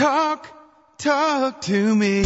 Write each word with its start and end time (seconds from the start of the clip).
Talk, 0.00 0.48
talk 0.96 1.60
to 1.60 1.94
me. 1.94 2.24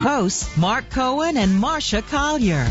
Hosts 0.00 0.56
Mark 0.56 0.88
Cohen 0.88 1.36
and 1.36 1.62
Marsha 1.62 2.00
Collier. 2.00 2.66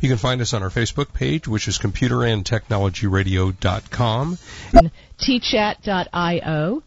You 0.00 0.08
can 0.08 0.18
find 0.18 0.40
us 0.40 0.52
on 0.52 0.64
our 0.64 0.68
Facebook 0.68 1.14
page, 1.14 1.46
which 1.46 1.68
is 1.68 1.78
computerandtechnologyradio.com. 1.78 4.38
And 4.72 4.90
tchat.io, 5.20 6.82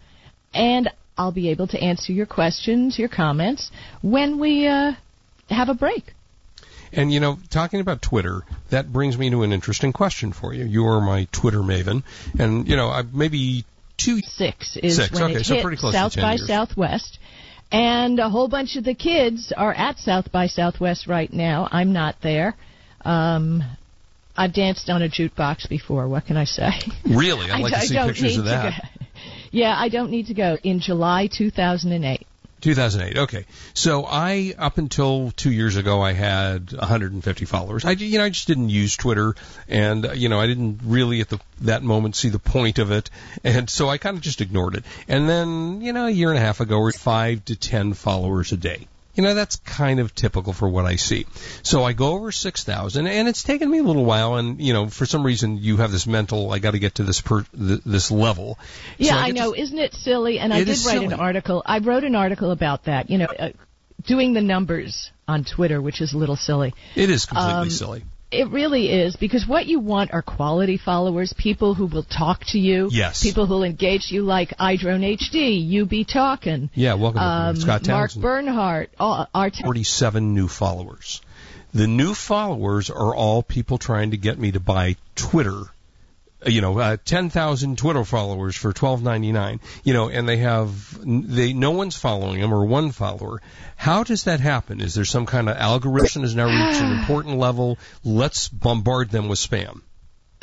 and 0.53 0.89
I'll 1.17 1.31
be 1.31 1.49
able 1.49 1.67
to 1.67 1.81
answer 1.81 2.11
your 2.11 2.25
questions, 2.25 2.99
your 2.99 3.07
comments 3.07 3.71
when 4.01 4.37
we 4.37 4.67
uh, 4.67 4.91
have 5.49 5.69
a 5.69 5.73
break. 5.73 6.13
And 6.91 7.13
you 7.13 7.21
know, 7.21 7.39
talking 7.49 7.79
about 7.79 8.01
Twitter, 8.01 8.43
that 8.69 8.91
brings 8.91 9.17
me 9.17 9.29
to 9.29 9.43
an 9.43 9.53
interesting 9.53 9.93
question 9.93 10.33
for 10.33 10.53
you. 10.53 10.65
You 10.65 10.87
are 10.87 10.99
my 10.99 11.29
Twitter 11.31 11.59
maven, 11.59 12.03
and 12.37 12.67
you 12.67 12.75
know, 12.75 12.89
I, 12.89 13.03
maybe 13.03 13.63
two 14.03 14.19
Six 14.21 14.77
is 14.77 14.95
Six, 14.97 15.13
when 15.13 15.31
okay, 15.31 15.41
it 15.41 15.45
so 15.45 15.55
hit 15.55 15.79
close 15.79 15.93
South 15.93 16.15
by 16.15 16.33
years. 16.33 16.47
Southwest. 16.47 17.19
And 17.71 18.19
a 18.19 18.29
whole 18.29 18.49
bunch 18.49 18.75
of 18.75 18.83
the 18.83 18.93
kids 18.93 19.53
are 19.55 19.73
at 19.73 19.97
South 19.97 20.31
by 20.31 20.47
Southwest 20.47 21.07
right 21.07 21.31
now. 21.31 21.69
I'm 21.71 21.93
not 21.93 22.15
there. 22.21 22.55
Um, 23.05 23.63
I've 24.35 24.53
danced 24.53 24.89
on 24.89 25.01
a 25.01 25.07
jukebox 25.09 25.69
before. 25.69 26.07
What 26.07 26.25
can 26.25 26.37
I 26.37 26.45
say? 26.45 26.69
Really, 27.05 27.49
I'd 27.49 27.61
like 27.63 27.73
I 27.73 27.81
to 27.81 27.87
see 27.87 27.93
don't 27.95 28.07
pictures 28.07 28.37
need 28.37 28.39
of 28.39 28.45
to 28.45 28.49
that. 28.49 28.81
go. 28.81 29.05
Yeah, 29.53 29.75
I 29.77 29.89
don't 29.89 30.11
need 30.11 30.27
to 30.27 30.33
go. 30.33 30.57
In 30.63 30.79
July 30.79 31.27
2008. 31.27 32.25
2008. 32.61 33.17
Okay, 33.17 33.45
so 33.73 34.05
I 34.05 34.55
up 34.57 34.77
until 34.77 35.31
two 35.31 35.51
years 35.51 35.75
ago 35.75 36.01
I 36.01 36.13
had 36.13 36.71
150 36.71 37.45
followers. 37.45 37.85
I 37.85 37.91
you 37.91 38.17
know 38.17 38.25
I 38.25 38.29
just 38.29 38.47
didn't 38.47 38.69
use 38.69 38.95
Twitter, 38.95 39.35
and 39.67 40.05
uh, 40.05 40.11
you 40.13 40.29
know 40.29 40.39
I 40.39 40.47
didn't 40.47 40.81
really 40.85 41.21
at 41.21 41.29
the 41.29 41.39
that 41.61 41.83
moment 41.83 42.15
see 42.15 42.29
the 42.29 42.39
point 42.39 42.79
of 42.79 42.91
it, 42.91 43.09
and 43.43 43.69
so 43.69 43.89
I 43.89 43.97
kind 43.97 44.15
of 44.15 44.23
just 44.23 44.41
ignored 44.41 44.75
it. 44.75 44.85
And 45.07 45.27
then 45.27 45.81
you 45.81 45.93
know 45.93 46.07
a 46.07 46.11
year 46.11 46.29
and 46.29 46.37
a 46.37 46.41
half 46.41 46.59
ago, 46.59 46.79
we're 46.79 46.91
five 46.91 47.43
to 47.45 47.55
ten 47.55 47.93
followers 47.93 48.51
a 48.51 48.57
day. 48.57 48.87
You 49.21 49.27
know 49.27 49.33
that's 49.35 49.57
kind 49.57 49.99
of 49.99 50.15
typical 50.15 50.51
for 50.51 50.67
what 50.67 50.85
I 50.87 50.95
see. 50.95 51.27
So 51.61 51.83
I 51.83 51.93
go 51.93 52.13
over 52.13 52.31
6,000, 52.31 53.05
and 53.05 53.27
it's 53.27 53.43
taken 53.43 53.69
me 53.69 53.77
a 53.77 53.83
little 53.83 54.03
while. 54.03 54.37
And 54.37 54.59
you 54.59 54.73
know 54.73 54.89
for 54.89 55.05
some 55.05 55.23
reason 55.23 55.57
you 55.59 55.77
have 55.77 55.91
this 55.91 56.07
mental 56.07 56.51
I 56.51 56.57
got 56.57 56.71
to 56.71 56.79
get 56.79 56.95
to 56.95 57.03
this 57.03 57.21
per 57.21 57.43
th- 57.43 57.81
this 57.85 58.09
level. 58.09 58.57
Yeah, 58.97 59.11
So 59.11 59.17
I 59.19 59.25
get 59.27 59.35
know. 59.35 59.53
to- 59.53 59.61
Isn't 59.61 59.77
it 59.77 59.93
silly? 59.93 60.39
And 60.39 60.51
I 60.51 60.59
did 60.63 60.69
write 60.69 60.77
silly. 60.79 61.05
an 61.05 61.13
article. 61.13 61.61
I 61.63 61.77
wrote 61.77 62.03
an 62.03 62.15
article 62.15 62.49
about 62.49 62.85
that. 62.85 63.11
You 63.11 63.19
know, 63.19 63.25
uh, 63.27 63.49
doing 64.07 64.33
the 64.33 64.41
numbers 64.41 65.11
on 65.27 65.43
Twitter, 65.45 65.79
which 65.79 66.01
is 66.01 66.13
a 66.13 66.17
little 66.17 66.35
silly. 66.35 66.73
it 66.95 67.11
is 67.11 67.27
completely 67.27 67.53
Um, 67.53 67.69
silly. 67.69 68.03
It 68.31 68.49
really 68.49 68.89
is 68.89 69.17
because 69.17 69.45
what 69.45 69.65
you 69.65 69.79
want 69.81 70.13
are 70.13 70.21
quality 70.21 70.77
followers, 70.77 71.33
people 71.37 71.73
who 71.73 71.85
will 71.85 72.03
talk 72.03 72.45
to 72.47 72.57
you, 72.59 72.87
Yes. 72.89 73.21
people 73.21 73.45
who 73.45 73.55
will 73.55 73.63
engage 73.63 74.09
you, 74.09 74.23
like 74.23 74.55
iDrone 74.57 75.03
HD, 75.17 75.61
you 75.67 75.85
be 75.85 76.05
talking, 76.05 76.69
Yeah, 76.73 76.93
welcome 76.93 77.19
to 77.19 77.25
um, 77.25 77.55
Scott 77.57 77.85
Mark 77.87 78.13
Bernhardt, 78.15 78.89
all, 78.97 79.27
our 79.35 79.49
t- 79.49 79.61
47 79.63 80.33
new 80.33 80.47
followers. 80.47 81.21
The 81.73 81.87
new 81.87 82.13
followers 82.13 82.89
are 82.89 83.13
all 83.13 83.43
people 83.43 83.77
trying 83.77 84.11
to 84.11 84.17
get 84.17 84.39
me 84.39 84.51
to 84.53 84.59
buy 84.61 84.95
Twitter. 85.15 85.63
Uh, 86.45 86.49
You 86.49 86.61
know, 86.61 86.77
uh, 86.79 86.97
10,000 87.05 87.77
Twitter 87.77 88.03
followers 88.05 88.55
for 88.55 88.73
12.99. 88.73 89.59
You 89.83 89.93
know, 89.93 90.09
and 90.09 90.27
they 90.27 90.37
have 90.37 90.69
they 91.05 91.53
no 91.53 91.71
one's 91.71 91.95
following 91.95 92.41
them 92.41 92.53
or 92.53 92.65
one 92.65 92.91
follower. 92.91 93.41
How 93.75 94.03
does 94.03 94.23
that 94.23 94.39
happen? 94.39 94.81
Is 94.81 94.95
there 94.95 95.05
some 95.05 95.25
kind 95.25 95.49
of 95.49 95.57
algorithm 95.57 96.23
has 96.23 96.35
now 96.35 96.45
reached 96.45 96.81
an 96.81 96.91
important 96.99 97.37
level? 97.37 97.77
Let's 98.03 98.47
bombard 98.49 99.09
them 99.11 99.27
with 99.29 99.39
spam. 99.39 99.81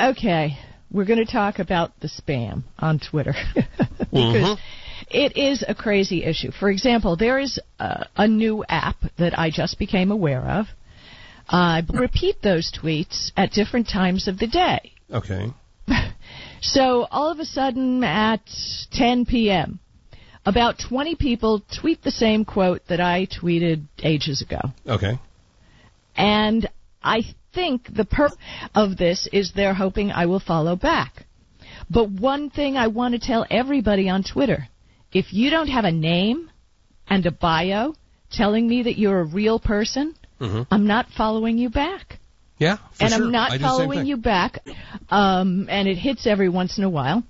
Okay, 0.00 0.56
we're 0.90 1.04
going 1.04 1.24
to 1.24 1.30
talk 1.32 1.58
about 1.58 1.98
the 2.00 2.08
spam 2.08 2.62
on 2.78 2.98
Twitter 3.00 3.34
because 3.54 4.56
Mhm. 4.56 4.58
it 5.10 5.36
is 5.36 5.64
a 5.66 5.74
crazy 5.74 6.22
issue. 6.24 6.52
For 6.52 6.70
example, 6.70 7.16
there 7.16 7.38
is 7.40 7.58
a, 7.80 8.06
a 8.16 8.28
new 8.28 8.64
app 8.68 8.96
that 9.16 9.36
I 9.38 9.50
just 9.50 9.78
became 9.78 10.12
aware 10.12 10.42
of. 10.42 10.66
I 11.48 11.82
repeat 11.88 12.42
those 12.42 12.70
tweets 12.70 13.32
at 13.36 13.50
different 13.52 13.88
times 13.88 14.28
of 14.28 14.38
the 14.38 14.46
day. 14.46 14.92
Okay. 15.12 15.52
So 16.60 17.06
all 17.10 17.30
of 17.30 17.38
a 17.38 17.44
sudden 17.44 18.02
at 18.04 18.40
10 18.92 19.26
p.m., 19.26 19.80
about 20.44 20.76
20 20.88 21.14
people 21.16 21.62
tweet 21.80 22.02
the 22.02 22.10
same 22.10 22.44
quote 22.44 22.82
that 22.88 23.00
I 23.00 23.26
tweeted 23.26 23.84
ages 24.02 24.40
ago. 24.40 24.60
Okay. 24.86 25.18
And 26.16 26.68
I 27.02 27.22
think 27.54 27.94
the 27.94 28.04
purpose 28.04 28.38
of 28.74 28.96
this 28.96 29.28
is 29.32 29.52
they're 29.52 29.74
hoping 29.74 30.10
I 30.10 30.26
will 30.26 30.40
follow 30.40 30.74
back. 30.76 31.26
But 31.90 32.10
one 32.10 32.50
thing 32.50 32.76
I 32.76 32.88
want 32.88 33.14
to 33.14 33.20
tell 33.20 33.46
everybody 33.50 34.08
on 34.08 34.22
Twitter 34.22 34.68
if 35.12 35.32
you 35.32 35.50
don't 35.50 35.68
have 35.68 35.84
a 35.84 35.92
name 35.92 36.50
and 37.08 37.24
a 37.24 37.30
bio 37.30 37.94
telling 38.30 38.68
me 38.68 38.82
that 38.82 38.98
you're 38.98 39.20
a 39.20 39.24
real 39.24 39.58
person, 39.58 40.14
Mhm. 40.40 40.66
I'm 40.70 40.86
not 40.86 41.06
following 41.10 41.58
you 41.58 41.70
back. 41.70 42.07
Yeah. 42.58 42.76
For 42.76 43.04
and 43.04 43.12
sure. 43.12 43.24
I'm 43.24 43.32
not 43.32 43.52
I 43.52 43.58
do 43.58 43.62
the 43.62 43.68
same 43.68 43.88
following 43.88 44.06
you 44.06 44.16
back. 44.16 44.60
Um, 45.10 45.68
and 45.70 45.88
it 45.88 45.96
hits 45.96 46.26
every 46.26 46.48
once 46.48 46.78
in 46.78 46.84
a 46.84 46.90
while. 46.90 47.22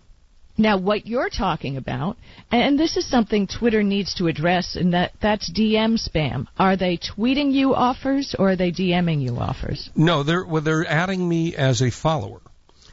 Now, 0.60 0.76
what 0.76 1.06
you're 1.06 1.30
talking 1.30 1.76
about, 1.76 2.16
and 2.50 2.76
this 2.76 2.96
is 2.96 3.08
something 3.08 3.46
Twitter 3.46 3.84
needs 3.84 4.14
to 4.14 4.26
address, 4.26 4.74
and 4.74 4.92
that 4.92 5.12
that's 5.20 5.48
DM 5.48 5.96
spam. 5.96 6.48
Are 6.58 6.76
they 6.76 6.98
tweeting 6.98 7.52
you 7.52 7.76
offers 7.76 8.34
or 8.36 8.50
are 8.50 8.56
they 8.56 8.72
DMing 8.72 9.22
you 9.22 9.38
offers? 9.38 9.88
No, 9.94 10.24
they're 10.24 10.44
well, 10.44 10.60
they're 10.60 10.84
adding 10.84 11.26
me 11.26 11.54
as 11.54 11.80
a 11.80 11.90
follower. 11.90 12.40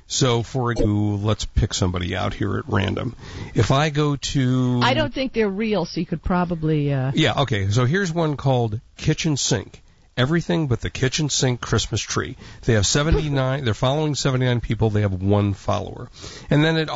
So 0.07 0.44
for 0.44 0.75
to 0.75 0.85
let's 0.85 1.45
pick 1.45 1.74
somebody 1.74 2.16
out 2.16 2.35
here 2.35 2.59
at 2.59 2.66
random. 2.68 3.16
If 3.56 3.72
I 3.72 3.90
go 3.90 4.16
to 4.16 4.79
I 4.84 4.94
don't 4.94 5.12
think 5.12 5.34
they're 5.34 5.50
real, 5.50 5.85
so 5.85 6.00
you 6.00 6.06
could 6.06 6.24
probably. 6.24 6.94
Uh, 6.94 7.12
Yeah, 7.16 7.41
okay. 7.41 7.69
So 7.72 7.85
here's 7.85 8.13
one 8.13 8.38
called 8.38 8.79
Kitchen 8.97 9.35
Sink. 9.35 9.81
Everything 10.17 10.67
but 10.67 10.79
the 10.81 10.89
kitchen 10.89 11.29
sink 11.29 11.59
Christmas 11.59 12.01
tree. 12.01 12.37
They 12.63 12.73
have 12.73 12.85
79, 12.85 13.65
they're 13.65 13.73
following 13.73 14.15
79 14.15 14.61
people, 14.61 14.89
they 14.89 15.01
have 15.01 15.21
one 15.21 15.53
follower. 15.53 16.09
And 16.49 16.63
then 16.63 16.77
it 16.77 16.89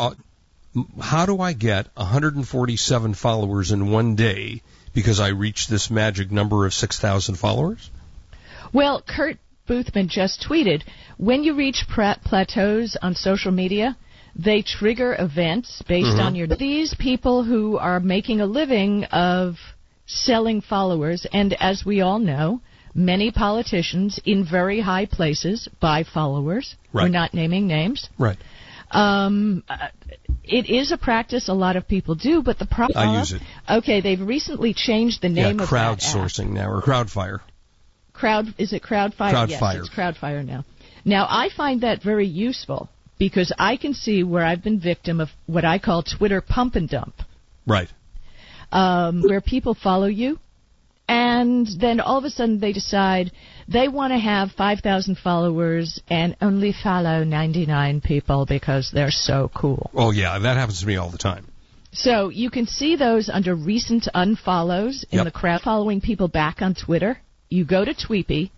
how 1.01 1.25
do 1.25 1.39
I 1.41 1.53
get 1.53 1.87
147 1.95 3.13
followers 3.15 3.71
in 3.71 3.91
one 3.91 4.15
day 4.15 4.61
because 4.93 5.19
I 5.19 5.29
reached 5.29 5.69
this 5.69 5.89
magic 5.89 6.31
number 6.31 6.65
of 6.65 6.73
6,000 6.73 7.35
followers? 7.35 7.89
well, 8.71 9.01
Kurt 9.01 9.37
Boothman 9.67 10.07
just 10.09 10.45
tweeted 10.47 10.83
when 11.17 11.43
you 11.43 11.55
reach 11.55 11.85
plateaus 11.87 12.95
on 13.01 13.15
social 13.15 13.51
media, 13.51 13.97
they 14.35 14.61
trigger 14.61 15.15
events 15.17 15.81
based 15.87 16.17
Mhm. 16.17 16.25
on 16.25 16.35
your. 16.35 16.47
These 16.47 16.93
people 16.93 17.43
who 17.43 17.77
are 17.77 17.99
making 17.99 18.41
a 18.41 18.45
living 18.45 19.05
of 19.05 19.57
selling 20.05 20.61
followers, 20.61 21.25
and 21.33 21.53
as 21.53 21.83
we 21.83 22.01
all 22.01 22.19
know, 22.19 22.61
many 22.93 23.31
politicians 23.31 24.19
in 24.25 24.45
very 24.49 24.79
high 24.81 25.05
places 25.05 25.67
buy 25.79 26.03
followers. 26.03 26.75
We're 26.93 27.07
not 27.07 27.33
naming 27.33 27.67
names. 27.67 28.09
Right. 28.17 28.37
Um, 28.91 29.63
uh, 29.69 29.89
it 30.43 30.67
is 30.69 30.91
a 30.91 30.97
practice 30.97 31.47
a 31.47 31.53
lot 31.53 31.75
of 31.75 31.87
people 31.87 32.15
do, 32.15 32.41
but 32.41 32.57
the 32.57 32.65
problem. 32.65 32.97
I 32.97 33.19
use 33.19 33.33
it. 33.33 33.41
Okay, 33.69 34.01
they've 34.01 34.19
recently 34.19 34.73
changed 34.73 35.21
the 35.21 35.29
Yeah, 35.29 35.43
name 35.43 35.59
of 35.59 35.69
that 35.69 35.75
app. 35.75 35.99
crowdsourcing 35.99 36.49
now 36.51 36.71
or 36.71 36.81
crowdfire. 36.81 37.39
Crowd 38.13 38.53
is 38.57 38.73
it 38.73 38.81
Crowdfire? 38.81 39.31
Crowdfire. 39.33 39.73
Yes, 39.75 39.87
it's 39.87 39.89
Crowdfire 39.89 40.45
now. 40.45 40.65
Now 41.05 41.25
I 41.29 41.49
find 41.55 41.81
that 41.81 42.01
very 42.03 42.27
useful 42.27 42.89
because 43.17 43.53
I 43.59 43.77
can 43.77 43.93
see 43.93 44.23
where 44.23 44.43
I've 44.43 44.63
been 44.63 44.79
victim 44.79 45.21
of 45.21 45.29
what 45.45 45.63
I 45.65 45.77
call 45.79 46.03
Twitter 46.03 46.41
pump 46.41 46.75
and 46.75 46.89
dump, 46.89 47.13
Right. 47.67 47.89
um, 48.71 49.21
where 49.21 49.39
people 49.39 49.73
follow 49.75 50.07
you, 50.07 50.39
and 51.09 51.67
then 51.79 51.99
all 51.99 52.19
of 52.19 52.23
a 52.23 52.29
sudden 52.29 52.59
they 52.59 52.71
decide 52.71 53.31
they 53.67 53.87
want 53.87 54.13
to 54.13 54.19
have 54.19 54.51
5,000 54.51 55.17
followers 55.17 55.99
and 56.07 56.37
only 56.39 56.71
follow 56.71 57.23
99 57.23 58.01
people 58.01 58.45
because 58.45 58.91
they're 58.93 59.09
so 59.09 59.49
cool. 59.53 59.89
Oh 59.95 60.11
yeah, 60.11 60.37
that 60.37 60.55
happens 60.55 60.81
to 60.81 60.85
me 60.87 60.97
all 60.97 61.09
the 61.09 61.17
time. 61.17 61.47
So 61.91 62.29
you 62.29 62.51
can 62.51 62.67
see 62.67 62.95
those 62.95 63.27
under 63.27 63.55
recent 63.55 64.07
unfollows 64.13 65.03
in 65.09 65.17
Yep. 65.17 65.25
the 65.25 65.31
crowd 65.31 65.61
following 65.61 65.99
people 65.99 66.27
back 66.27 66.61
on 66.61 66.75
Twitter. 66.75 67.17
You 67.49 67.65
go 67.65 67.83
to 67.83 67.95
Tweepi 67.95 68.51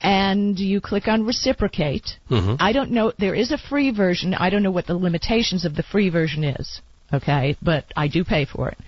and 0.00 0.56
you 0.56 0.80
click 0.80 1.08
on 1.08 1.26
reciprocate. 1.26 2.16
Mhm. 2.30 2.58
I 2.60 2.70
don't 2.72 2.92
know 2.92 3.12
there 3.18 3.34
is 3.34 3.50
a 3.50 3.58
free 3.58 3.90
version. 3.90 4.34
I 4.34 4.50
don't 4.50 4.62
know 4.62 4.70
what 4.70 4.86
the 4.86 4.94
limitations 4.96 5.64
of 5.64 5.74
the 5.74 5.82
free 5.82 6.10
version 6.10 6.44
is. 6.44 6.80
Okay, 7.12 7.56
but 7.60 7.86
I 7.96 8.06
do 8.06 8.22
pay 8.22 8.44
for 8.44 8.68
it. 8.68 8.78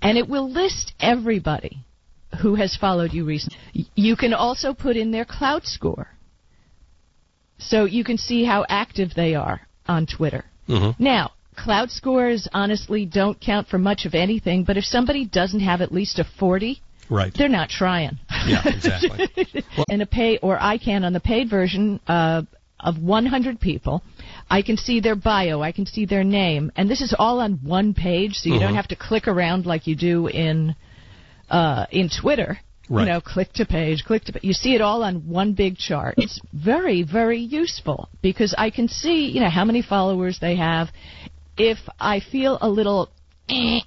And 0.00 0.16
it 0.16 0.28
will 0.28 0.48
list 0.48 0.92
everybody 1.00 1.78
who 2.40 2.54
has 2.54 2.76
followed 2.76 3.12
you 3.12 3.24
recently. 3.24 3.58
You 3.94 4.16
can 4.16 4.32
also 4.32 4.72
put 4.74 4.96
in 4.96 5.10
their 5.10 5.24
Klout 5.24 5.64
score. 5.66 6.08
So 7.58 7.84
you 7.84 8.04
can 8.04 8.18
see 8.18 8.44
how 8.44 8.64
active 8.68 9.10
they 9.14 9.34
are 9.34 9.60
on 9.86 10.06
Twitter. 10.06 10.44
Mhm. 10.68 10.98
Now, 10.98 11.32
Klout 11.56 11.90
scores 11.90 12.48
honestly 12.52 13.04
don't 13.04 13.38
count 13.40 13.68
for 13.68 13.78
much 13.78 14.04
of 14.06 14.14
anything, 14.14 14.64
but 14.64 14.76
if 14.76 14.84
somebody 14.84 15.24
doesn't 15.26 15.60
have 15.60 15.80
at 15.80 15.92
least 15.92 16.18
a 16.18 16.24
40, 16.24 16.80
Right. 17.10 17.32
they're 17.34 17.48
not 17.48 17.68
trying. 17.68 18.18
Yeah, 18.46 18.62
exactly. 18.66 19.28
and 19.90 20.00
a 20.02 20.06
pay 20.06 20.38
or 20.38 20.60
I 20.60 20.78
can 20.78 21.04
on 21.04 21.12
the 21.12 21.20
paid 21.20 21.50
version 21.50 22.00
uh, 22.08 22.42
of 22.80 22.98
100 22.98 23.60
people, 23.60 24.02
I 24.50 24.62
can 24.62 24.76
see 24.76 24.98
their 25.00 25.14
bio, 25.14 25.60
I 25.62 25.72
can 25.72 25.84
see 25.86 26.06
their 26.06 26.24
name, 26.24 26.72
and 26.74 26.88
this 26.88 27.00
is 27.02 27.14
all 27.18 27.38
on 27.40 27.60
one 27.62 27.92
page, 27.94 28.36
so 28.38 28.48
you 28.48 28.54
Mm-hmm. 28.54 28.64
don't 28.64 28.74
have 28.74 28.88
to 28.88 28.96
click 28.96 29.28
around 29.28 29.66
like 29.66 29.86
you 29.86 29.94
do 29.94 30.26
in 30.28 30.74
uh, 31.52 31.86
in 31.92 32.08
Twitter. 32.08 32.58
Right. 32.88 33.06
You 33.06 33.12
know, 33.12 33.20
click 33.20 33.52
to 33.54 33.64
page, 33.64 34.02
click 34.04 34.24
to. 34.24 34.32
pa- 34.32 34.40
You 34.42 34.52
see 34.52 34.74
it 34.74 34.80
all 34.80 35.04
on 35.04 35.28
one 35.28 35.52
big 35.52 35.78
chart. 35.78 36.14
It's 36.18 36.40
very, 36.52 37.04
very 37.04 37.38
useful 37.38 38.08
because 38.22 38.54
I 38.58 38.70
can 38.70 38.88
see, 38.88 39.26
you 39.30 39.40
know, 39.40 39.48
how 39.48 39.64
many 39.64 39.82
followers 39.82 40.38
they 40.40 40.56
have. 40.56 40.88
If 41.56 41.78
I 42.00 42.18
feel 42.20 42.58
a 42.60 42.68
little 42.68 43.08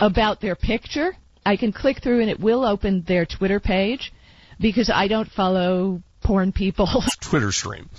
about 0.00 0.40
their 0.40 0.54
picture, 0.54 1.16
I 1.44 1.56
can 1.56 1.72
click 1.72 2.02
through 2.02 2.20
and 2.20 2.30
it 2.30 2.40
will 2.40 2.64
open 2.64 3.04
their 3.06 3.26
Twitter 3.26 3.60
page 3.60 4.12
because 4.60 4.90
I 4.94 5.08
don't 5.08 5.30
follow 5.30 6.02
porn 6.22 6.52
people. 6.52 6.88
Twitter 7.20 7.52
stream. 7.52 7.90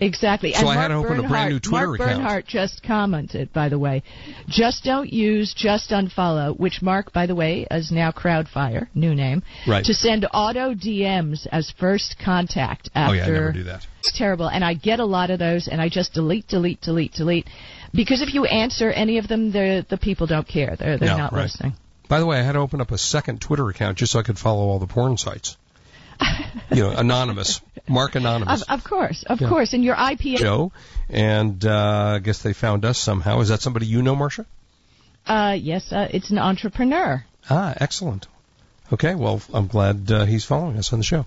Exactly. 0.00 0.52
So 0.52 0.60
and 0.60 0.68
I 0.68 0.74
had 0.82 0.90
Mark 0.90 1.06
to 1.06 1.12
open 1.12 1.24
a 1.24 1.28
brand 1.28 1.50
new 1.50 1.60
Twitter 1.60 1.86
Mark 1.88 2.00
account. 2.00 2.18
Bernhardt 2.18 2.46
just 2.46 2.82
commented, 2.82 3.52
by 3.52 3.68
the 3.68 3.78
way, 3.78 4.02
just 4.48 4.84
don't 4.84 5.12
use 5.12 5.54
just 5.56 5.90
unfollow, 5.90 6.58
which 6.58 6.82
Mark, 6.82 7.12
by 7.12 7.26
the 7.26 7.34
way, 7.34 7.66
is 7.70 7.90
now 7.92 8.10
Crowdfire, 8.10 8.88
new 8.94 9.14
name, 9.14 9.42
Right. 9.66 9.84
to 9.84 9.94
send 9.94 10.26
auto 10.32 10.74
DMs 10.74 11.46
as 11.52 11.70
first 11.78 12.16
contact 12.18 12.90
Oh 12.94 13.00
after. 13.00 13.16
yeah, 13.16 13.24
I 13.24 13.30
never 13.30 13.52
do 13.52 13.62
that. 13.64 13.86
It's 14.00 14.16
terrible, 14.18 14.48
and 14.48 14.64
I 14.64 14.74
get 14.74 14.98
a 14.98 15.04
lot 15.04 15.30
of 15.30 15.38
those, 15.38 15.68
and 15.68 15.80
I 15.80 15.88
just 15.88 16.12
delete, 16.12 16.48
delete, 16.48 16.80
delete, 16.80 17.12
delete, 17.12 17.46
because 17.94 18.20
if 18.20 18.34
you 18.34 18.44
answer 18.46 18.90
any 18.90 19.18
of 19.18 19.28
them, 19.28 19.52
the 19.52 19.86
the 19.88 19.96
people 19.96 20.26
don't 20.26 20.48
care. 20.48 20.74
They're 20.76 20.98
they're 20.98 21.08
No, 21.10 21.16
not 21.18 21.32
right. 21.32 21.42
listening. 21.42 21.74
By 22.08 22.18
the 22.18 22.26
way, 22.26 22.40
I 22.40 22.42
had 22.42 22.52
to 22.52 22.58
open 22.58 22.80
up 22.80 22.90
a 22.90 22.98
second 22.98 23.40
Twitter 23.40 23.68
account 23.68 23.98
just 23.98 24.12
so 24.12 24.18
I 24.18 24.22
could 24.22 24.38
follow 24.38 24.64
all 24.68 24.78
the 24.80 24.86
porn 24.88 25.16
sites. 25.16 25.56
you 26.70 26.82
know, 26.82 26.90
anonymous, 26.90 27.60
Mark 27.88 28.14
Anonymous. 28.14 28.62
Of, 28.62 28.78
of 28.80 28.84
course, 28.84 29.24
of 29.26 29.40
Yeah. 29.40 29.48
course, 29.48 29.72
and 29.72 29.84
your 29.84 29.96
IP. 29.96 30.38
Show, 30.38 30.72
and 31.08 31.64
uh, 31.64 32.14
I 32.16 32.18
guess 32.18 32.42
they 32.42 32.52
found 32.52 32.84
us 32.84 32.98
somehow. 32.98 33.40
Is 33.40 33.48
that 33.48 33.60
somebody 33.60 33.86
you 33.86 34.02
know, 34.02 34.14
Marsha? 34.16 34.46
Uh, 35.26 35.56
yes, 35.58 35.92
uh, 35.92 36.08
it's 36.10 36.30
an 36.30 36.38
entrepreneur. 36.38 37.24
Ah, 37.48 37.74
excellent. 37.76 38.26
Okay, 38.92 39.14
well, 39.14 39.40
I'm 39.54 39.68
glad 39.68 40.10
uh, 40.12 40.26
he's 40.26 40.44
following 40.44 40.76
us 40.76 40.92
on 40.92 40.98
the 40.98 41.04
show. 41.04 41.24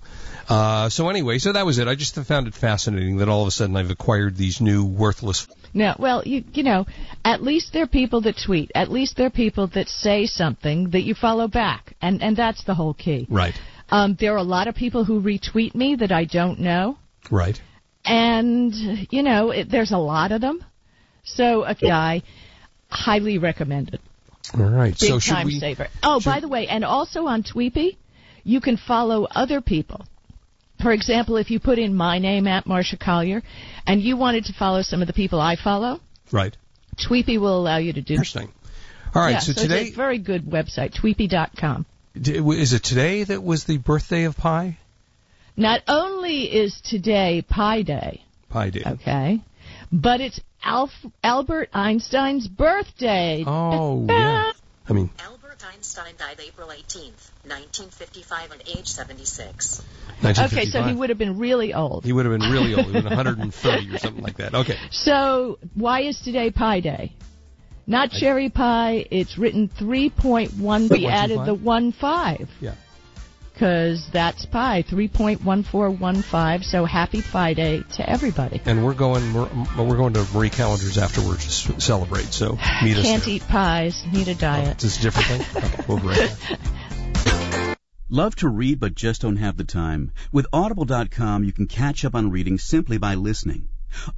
Uh, 0.48 0.90
so 0.90 1.10
anyway, 1.10 1.40
so 1.40 1.52
that 1.54 1.66
was 1.66 1.80
it. 1.80 1.88
I 1.88 1.96
just 1.96 2.14
found 2.16 2.48
it 2.48 2.54
fascinating 2.54 3.18
that 3.18 3.28
all 3.30 3.42
of 3.42 3.48
a 3.48 3.52
sudden 3.52 3.76
I've 3.76 3.90
acquired 3.90 4.38
these 4.38 4.62
new 4.62 4.86
worthless. 4.86 5.48
No, 5.74 5.96
well, 5.98 6.22
you 6.26 6.44
you 6.54 6.62
know, 6.64 6.86
at 7.24 7.42
least 7.42 7.74
they're 7.74 7.88
people 7.88 8.22
that 8.22 8.36
tweet. 8.46 8.72
At 8.76 8.92
least 8.92 9.18
they're 9.18 9.32
people 9.32 9.68
that 9.68 9.90
say 9.90 10.26
something 10.28 10.92
that 10.92 11.02
you 11.02 11.16
follow 11.16 11.48
back, 11.48 11.94
and 12.02 12.22
and 12.22 12.38
that's 12.38 12.64
the 12.66 12.76
whole 12.76 12.94
key. 12.94 13.26
Right. 13.30 13.56
Um, 13.90 14.18
there 14.20 14.34
are 14.34 14.38
a 14.38 14.44
lot 14.44 14.68
of 14.68 14.76
people 14.76 15.04
who 15.04 15.22
retweet 15.22 15.76
me 15.76 15.96
that 15.96 16.12
I 16.12 16.26
don't 16.26 16.60
know, 16.60 16.98
Right. 17.30 17.60
and 18.04 18.74
you 19.12 19.24
know, 19.24 19.52
it, 19.52 19.70
there's 19.70 19.92
a 19.92 19.98
lot 19.98 20.32
of 20.32 20.42
them. 20.42 20.64
So 21.24 21.64
a 21.64 21.74
guy, 21.76 22.22
highly 22.90 23.38
recommended. 23.38 24.00
All 24.54 24.62
right. 24.62 24.98
Big 25.00 25.10
so 25.10 25.20
should 25.20 25.34
time 25.34 25.48
we? 25.48 25.60
saver. 25.60 25.88
Oh, 26.04 26.20
should- 26.20 26.30
by 26.30 26.40
the 26.40 26.48
way, 26.48 26.68
and 26.68 26.84
also 26.86 27.26
on 27.28 27.44
Tweepi, 27.44 27.98
you 28.44 28.62
can 28.62 28.78
follow 28.78 29.26
other 29.26 29.62
people. 29.62 30.06
For 30.82 30.92
example, 30.92 31.38
if 31.38 31.50
you 31.52 31.60
put 31.60 31.80
in 31.80 31.96
my 31.96 32.20
name 32.20 32.48
at 32.48 32.66
Marsha 32.66 33.00
Collier, 33.00 33.42
and 33.88 34.02
you 34.02 34.18
wanted 34.18 34.46
to 34.46 34.54
follow 34.54 34.82
some 34.82 35.02
of 35.02 35.08
the 35.08 35.14
people 35.14 35.40
I 35.40 35.56
follow, 35.56 36.00
Right. 36.32 36.56
Tweepi 36.98 37.40
will 37.40 37.58
allow 37.60 37.78
you 37.78 37.94
to 37.94 38.02
do. 38.02 38.14
Interesting. 38.14 38.52
All 39.14 39.22
right. 39.22 39.32
yeah, 39.32 39.40
so 39.40 39.52
it's 39.52 39.62
today, 39.62 39.90
a 39.90 39.92
very 39.96 40.18
good 40.18 40.44
website, 40.46 40.94
Tweepi.com. 40.94 41.86
d- 42.20 42.38
is 42.38 42.74
it 42.74 42.84
today 42.84 43.24
that 43.24 43.44
was 43.44 43.66
the 43.66 43.78
birthday 43.78 44.24
of 44.24 44.38
Pi? 44.38 44.78
Not 45.58 45.82
only 45.88 46.44
is 46.44 46.82
today 46.82 47.44
Pi 47.48 47.82
Day, 47.84 48.24
Pi 48.50 48.70
Day. 48.72 48.84
okay, 48.86 49.42
but 49.92 50.20
it's 50.22 50.40
Alf- 50.64 51.06
Albert 51.24 51.70
Einstein's 51.74 52.48
birthday. 52.48 53.44
Oh 53.46 54.06
yeah. 54.10 54.52
I 54.88 54.94
mean, 54.94 55.10
Albert 55.20 55.64
Einstein 55.74 56.14
died 56.20 56.40
April 56.46 56.68
18th, 56.68 57.32
1955, 57.44 58.52
at 58.52 58.70
age 58.70 58.86
76. 58.88 59.82
1955. 60.22 60.54
Okay, 60.54 60.70
so 60.70 60.84
he 60.84 60.94
would 60.94 61.10
have 61.10 61.18
been 61.18 61.40
really 61.40 61.74
old. 61.74 62.06
He 62.06 62.14
would 62.14 62.26
have 62.26 62.40
been 62.40 62.52
really 62.52 62.76
old. 62.76 62.86
He 62.86 62.92
would 62.92 63.04
have 63.04 63.10
been 63.10 63.18
130 63.50 63.96
or 63.96 63.98
something 63.98 64.24
like 64.24 64.38
that. 64.38 64.54
Okay. 64.54 64.78
So 64.92 65.58
why 65.74 66.02
is 66.02 66.20
today 66.22 66.52
Pi 66.52 66.82
Day? 66.82 67.14
Not 67.88 68.12
cherry 68.12 68.50
pie. 68.50 69.06
It's 69.12 69.38
written 69.38 69.70
3.1. 69.70 70.90
We 70.90 71.08
added 71.08 71.46
the 71.46 71.54
1 71.54 71.92
5 71.92 72.50
Yeah. 72.60 72.74
because 73.54 74.08
that's 74.12 74.46
pi 74.48 74.84
3.1415. 74.84 76.64
So 76.64 76.86
happy 76.86 77.22
Pi 77.22 77.54
Day 77.54 77.84
to 77.98 78.10
everybody. 78.10 78.62
And 78.66 78.84
we're 78.84 78.94
going. 78.96 79.34
We're, 79.34 79.50
we're 79.78 79.98
going 79.98 80.14
to 80.14 80.26
Marie 80.34 80.50
Callender's 80.50 80.98
afterwards 80.98 81.64
to 81.66 81.80
celebrate. 81.80 82.26
So 82.34 82.58
meet 82.84 82.98
us 82.98 83.04
Can't 83.04 83.24
there. 83.24 83.34
eat 83.36 83.48
pies. 83.48 84.04
Need 84.12 84.28
a 84.30 84.32
Oh, 84.32 84.36
diet. 84.36 84.84
Is 84.84 84.98
this 84.98 85.00
a 85.00 85.02
different 85.04 85.44
thing? 85.44 85.64
Okay, 85.64 85.86
we'll 85.88 86.00
be 86.00 86.08
right 86.08 86.38
back. 86.50 87.80
Love 88.10 88.36
to 88.38 88.48
read 88.50 88.80
but 88.80 88.94
just 88.96 89.22
don't 89.22 89.38
have 89.38 89.58
the 89.58 89.64
time? 89.64 90.12
With 90.32 90.46
Audible.com, 90.54 91.44
you 91.44 91.52
can 91.52 91.68
catch 91.68 92.06
up 92.06 92.14
on 92.16 92.30
reading 92.32 92.58
simply 92.60 92.98
by 93.00 93.16
listening. 93.16 93.68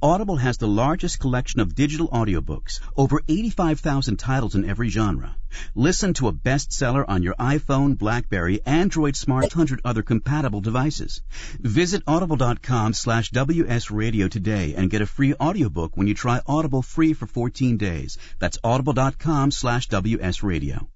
Audible 0.02 0.36
has 0.36 0.58
the 0.58 0.68
largest 0.68 1.18
collection 1.18 1.60
of 1.60 1.74
digital 1.74 2.08
audiobooks, 2.08 2.80
over 2.96 3.20
85,000 3.28 4.16
titles 4.16 4.54
in 4.54 4.68
every 4.68 4.88
genre. 4.88 5.36
Listen 5.74 6.14
to 6.14 6.28
a 6.28 6.32
bestseller 6.32 7.04
on 7.08 7.22
your 7.22 7.34
iPhone, 7.34 7.96
Blackberry, 7.96 8.60
Android 8.66 9.16
Smart, 9.16 9.44
100 9.44 9.80
other 9.84 10.02
compatible 10.02 10.60
devices. 10.60 11.22
Visit 11.58 12.02
audible.com 12.06 12.92
slash 12.92 13.30
wsradio 13.30 14.30
today 14.30 14.74
and 14.74 14.90
get 14.90 15.02
a 15.02 15.06
free 15.06 15.34
audiobook 15.34 15.96
when 15.96 16.06
you 16.06 16.14
try 16.14 16.40
Audible 16.46 16.82
free 16.82 17.12
for 17.12 17.26
14 17.26 17.76
days. 17.76 18.18
That's 18.38 18.58
audible.com 18.62 19.50
slash 19.50 19.88
wsradio. 19.88 20.86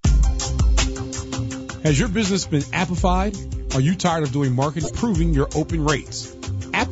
Has 1.83 1.99
your 1.99 2.09
business 2.09 2.47
been 2.47 2.63
amplified? 2.73 3.37
Are 3.75 3.81
you 3.81 3.97
tired 3.97 4.23
of 4.23 4.33
doing 4.33 4.55
marketing, 4.55 4.91
proving 4.95 5.35
your 5.35 5.49
open 5.55 5.85
rates? 5.85 6.37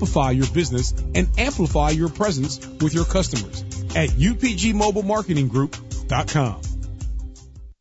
Amplify 0.01 0.31
your 0.31 0.47
business 0.47 0.95
and 1.15 1.29
amplify 1.37 1.91
your 1.91 2.09
presence 2.09 2.59
with 2.81 2.95
your 2.95 3.05
customers 3.05 3.61
at 3.95 4.09
upgmobilemarketinggroup.com. 4.09 6.70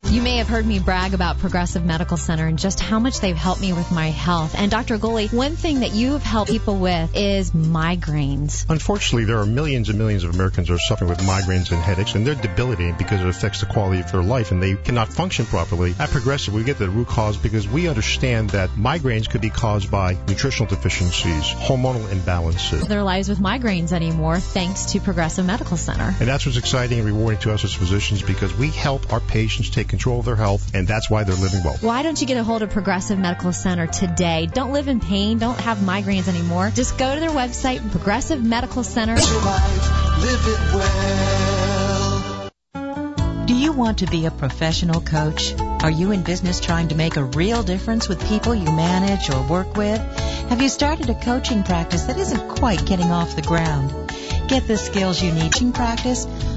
You 0.09 0.23
may 0.23 0.37
have 0.37 0.47
heard 0.47 0.65
me 0.65 0.79
brag 0.79 1.13
about 1.13 1.37
Progressive 1.37 1.85
Medical 1.85 2.17
Center 2.17 2.47
and 2.47 2.57
just 2.57 2.79
how 2.79 2.97
much 2.97 3.19
they've 3.19 3.37
helped 3.37 3.61
me 3.61 3.73
with 3.73 3.91
my 3.91 4.07
health. 4.07 4.55
And 4.57 4.71
Dr. 4.71 4.97
Goli, 4.97 5.31
one 5.31 5.55
thing 5.55 5.81
that 5.81 5.91
you 5.91 6.13
have 6.13 6.23
helped 6.23 6.49
people 6.49 6.77
with 6.79 7.15
is 7.15 7.51
migraines. 7.51 8.65
Unfortunately, 8.67 9.25
there 9.25 9.37
are 9.37 9.45
millions 9.45 9.87
and 9.87 9.99
millions 9.99 10.23
of 10.23 10.33
Americans 10.33 10.69
who 10.69 10.73
are 10.73 10.79
suffering 10.79 11.11
with 11.11 11.19
migraines 11.19 11.71
and 11.71 11.79
headaches, 11.79 12.15
and 12.15 12.25
they're 12.25 12.33
debilitating 12.33 12.95
because 12.97 13.21
it 13.21 13.27
affects 13.27 13.59
the 13.59 13.67
quality 13.67 13.99
of 13.99 14.11
their 14.11 14.23
life, 14.23 14.51
and 14.51 14.63
they 14.63 14.73
cannot 14.75 15.13
function 15.13 15.45
properly. 15.45 15.93
At 15.99 16.09
Progressive, 16.09 16.55
we 16.55 16.63
get 16.63 16.77
to 16.77 16.87
the 16.87 16.89
root 16.89 17.07
cause 17.07 17.37
because 17.37 17.67
we 17.67 17.87
understand 17.87 18.49
that 18.49 18.71
migraines 18.71 19.29
could 19.29 19.41
be 19.41 19.51
caused 19.51 19.91
by 19.91 20.17
nutritional 20.27 20.67
deficiencies, 20.67 21.43
hormonal 21.43 22.07
imbalances. 22.07 22.87
Their 22.87 23.03
lives 23.03 23.29
with 23.29 23.37
migraines 23.37 23.91
anymore 23.91 24.39
thanks 24.39 24.85
to 24.93 24.99
Progressive 25.01 25.45
Medical 25.45 25.77
Center. 25.77 26.15
And 26.19 26.27
that's 26.27 26.47
what's 26.47 26.57
exciting 26.57 26.97
and 26.97 27.07
rewarding 27.07 27.41
to 27.41 27.53
us 27.53 27.63
as 27.63 27.75
physicians 27.75 28.23
because 28.23 28.51
we 28.55 28.71
help 28.71 29.13
our 29.13 29.19
patients 29.19 29.69
take 29.69 29.98
control 29.99 30.19
of 30.19 30.25
their 30.25 30.37
health, 30.37 30.73
and 30.73 30.87
that's 30.87 31.09
why 31.09 31.25
they're 31.25 31.35
living 31.35 31.61
well. 31.61 31.75
Why 31.81 32.03
don't 32.03 32.21
you 32.21 32.25
get 32.25 32.37
a 32.37 32.43
hold 32.43 32.61
of 32.61 32.69
Progressive 32.69 33.19
Medical 33.19 33.51
Center 33.51 33.85
today? 33.85 34.45
Don't 34.51 34.71
live 34.71 34.87
in 34.87 35.01
pain. 35.01 35.39
Don't 35.39 35.59
have 35.59 35.79
migraines 35.79 36.29
anymore. 36.29 36.71
Just 36.73 36.97
go 36.97 37.13
to 37.13 37.19
their 37.19 37.31
website, 37.31 37.91
Progressive 37.91 38.41
Medical 38.41 38.85
Center. 38.85 39.15
Live 39.15 40.47
it 40.47 40.59
well. 40.73 42.49
Do 43.45 43.55
you 43.55 43.73
want 43.73 43.97
to 43.97 44.05
be 44.07 44.25
a 44.25 44.31
professional 44.31 45.01
coach? 45.01 45.53
Are 45.59 45.91
you 45.91 46.11
in 46.11 46.23
business 46.23 46.61
trying 46.61 46.87
to 46.89 46.95
make 46.95 47.17
a 47.17 47.23
real 47.25 47.61
difference 47.61 48.07
with 48.07 48.25
people 48.25 48.55
you 48.55 48.71
manage 48.71 49.29
or 49.29 49.45
work 49.47 49.75
with? 49.75 49.99
Have 50.49 50.61
you 50.61 50.69
started 50.69 51.09
a 51.09 51.15
coaching 51.15 51.63
practice 51.63 52.03
that 52.03 52.17
isn't 52.17 52.47
quite 52.47 52.85
getting 52.85 53.11
off 53.11 53.35
the 53.35 53.41
ground? 53.41 53.91
Get 54.47 54.65
the 54.65 54.77
skills 54.77 55.21
you 55.21 55.33
need 55.33 55.61
in 55.61 55.73
practice. 55.73 56.25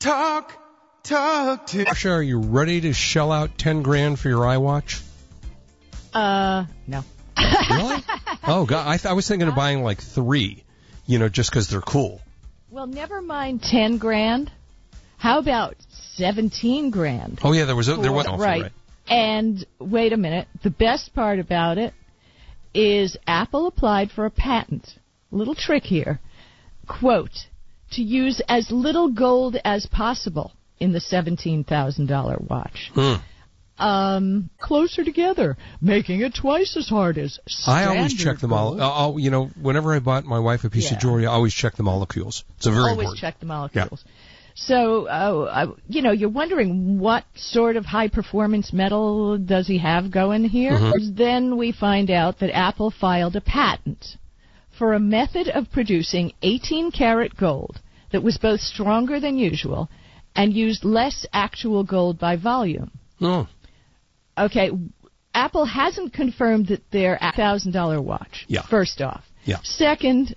Talk, 0.00 0.52
talk 1.02 1.66
to 1.66 1.84
Marsha, 1.84 2.10
are 2.10 2.22
you 2.22 2.40
ready 2.40 2.80
to 2.80 2.92
shell 2.94 3.30
out 3.30 3.58
10 3.58 3.82
grand 3.82 4.18
for 4.18 4.30
your 4.30 4.40
iWatch? 4.40 5.02
Uh, 6.14 6.64
no. 6.86 7.04
Really? 7.70 8.02
oh 8.44 8.64
God, 8.66 8.88
I, 8.88 8.96
th- 8.96 9.06
I 9.06 9.12
was 9.12 9.28
thinking 9.28 9.46
of 9.46 9.54
buying 9.54 9.82
like 9.82 10.00
three. 10.02 10.64
you 11.06 11.18
know, 11.18 11.28
just 11.28 11.50
because 11.50 11.68
they're 11.68 11.80
cool. 11.80 12.20
Well, 12.70 12.86
never 12.86 13.20
mind 13.22 13.62
ten 13.62 13.98
grand. 13.98 14.50
How 15.18 15.38
about 15.38 15.76
seventeen 16.16 16.90
grand? 16.90 17.38
Oh 17.44 17.52
yeah, 17.52 17.64
there 17.66 17.76
was 17.76 17.88
a, 17.88 17.96
there 17.96 18.12
was 18.12 18.26
an 18.26 18.32
offer, 18.32 18.42
right. 18.42 18.62
right. 18.62 18.72
And 19.08 19.64
wait 19.78 20.12
a 20.12 20.16
minute. 20.16 20.48
The 20.62 20.70
best 20.70 21.14
part 21.14 21.38
about 21.38 21.78
it 21.78 21.94
is 22.74 23.16
Apple 23.26 23.66
applied 23.66 24.10
for 24.10 24.26
a 24.26 24.30
patent. 24.30 24.98
Little 25.30 25.54
trick 25.54 25.84
here. 25.84 26.20
Quote, 26.86 27.46
to 27.92 28.02
use 28.02 28.40
as 28.48 28.70
little 28.70 29.10
gold 29.10 29.56
as 29.64 29.86
possible 29.86 30.52
in 30.78 30.92
the 30.92 30.98
$17,000 31.00 32.48
watch. 32.48 32.90
Hmm. 32.94 33.14
Um, 33.78 34.50
closer 34.60 35.04
together, 35.04 35.56
making 35.80 36.20
it 36.20 36.34
twice 36.34 36.76
as 36.76 36.86
hard 36.86 37.16
as 37.16 37.38
I 37.66 37.86
always 37.86 38.12
check 38.14 38.38
the 38.38 38.46
mole. 38.48 38.72
gold. 38.72 38.80
I'll, 38.82 39.18
you 39.18 39.30
know, 39.30 39.46
whenever 39.60 39.94
I 39.94 40.00
bought 40.00 40.24
my 40.26 40.38
wife 40.38 40.64
a 40.64 40.70
piece 40.70 40.90
Yeah. 40.90 40.96
of 40.96 41.00
jewelry, 41.00 41.26
I 41.26 41.30
always 41.32 41.54
check 41.54 41.76
the 41.76 41.82
molecules. 41.82 42.44
It's 42.58 42.66
a 42.66 42.70
very 42.70 42.82
always 42.82 42.96
important. 43.06 43.20
check 43.20 43.40
the 43.40 43.46
molecules. 43.46 44.04
Yeah. 44.04 44.12
So, 44.54 45.06
uh, 45.06 45.08
uh, 45.50 45.66
you 45.88 46.02
know, 46.02 46.10
you're 46.10 46.28
wondering 46.28 46.98
what 46.98 47.24
sort 47.34 47.76
of 47.76 47.86
high 47.86 48.08
performance 48.08 48.70
metal 48.74 49.38
does 49.38 49.66
he 49.66 49.78
have 49.78 50.10
going 50.10 50.44
here? 50.44 50.72
Mhm. 50.72 51.16
Then 51.16 51.56
we 51.56 51.72
find 51.72 52.10
out 52.10 52.40
that 52.40 52.54
Apple 52.54 52.90
filed 52.90 53.36
a 53.36 53.40
patent 53.40 54.16
for 54.80 54.94
a 54.94 54.98
method 54.98 55.46
of 55.48 55.70
producing 55.70 56.32
18 56.42 56.90
karat 56.90 57.36
gold 57.36 57.78
that 58.12 58.22
was 58.22 58.38
both 58.38 58.60
stronger 58.60 59.20
than 59.20 59.36
usual 59.36 59.90
and 60.34 60.54
used 60.54 60.84
less 60.84 61.26
actual 61.34 61.84
gold 61.84 62.18
by 62.18 62.36
volume. 62.36 62.90
Oh, 63.20 63.46
Okay, 64.38 64.70
Apple 65.34 65.66
hasn't 65.66 66.14
confirmed 66.14 66.68
that 66.68 66.80
they're 66.90 67.18
a 67.20 67.32
thousand 67.32 67.72
dollar 67.72 68.00
watch. 68.00 68.46
Yeah. 68.48 68.62
First 68.62 69.02
off. 69.02 69.22
Yeah. 69.44 69.58
Second, 69.62 70.34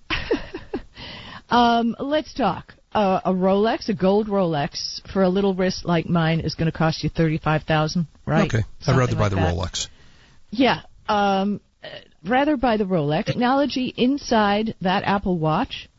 um, 1.49 1.95
let's 1.99 2.33
talk. 2.33 2.73
Uh, 2.93 3.21
a 3.25 3.31
Rolex, 3.31 3.87
a 3.87 3.93
gold 3.93 4.27
Rolex, 4.27 5.01
for 5.13 5.23
a 5.23 5.29
little 5.29 5.55
wrist 5.55 5.85
like 5.85 6.05
mine 6.07 6.41
is 6.41 6.53
going 6.55 6.69
to 6.71 6.77
cost 6.77 7.01
you 7.03 7.09
thirty 7.09 7.37
five 7.37 7.63
thousand, 7.63 8.07
right? 8.25 8.45
okay. 8.53 8.65
I'd 8.81 8.83
Something 8.85 8.99
rather 8.99 9.15
buy 9.15 9.21
like 9.21 9.29
the 9.31 9.35
that. 9.37 9.55
Rolex. 9.55 9.87
Yeah. 10.51 10.81
Um, 11.07 11.61
rather 12.25 12.57
by 12.57 12.77
the 12.77 12.85
Rolex. 12.85 13.25
Technology 13.25 13.93
inside 13.95 14.75
that 14.81 15.03
Apple 15.03 15.37
Watch. 15.37 15.89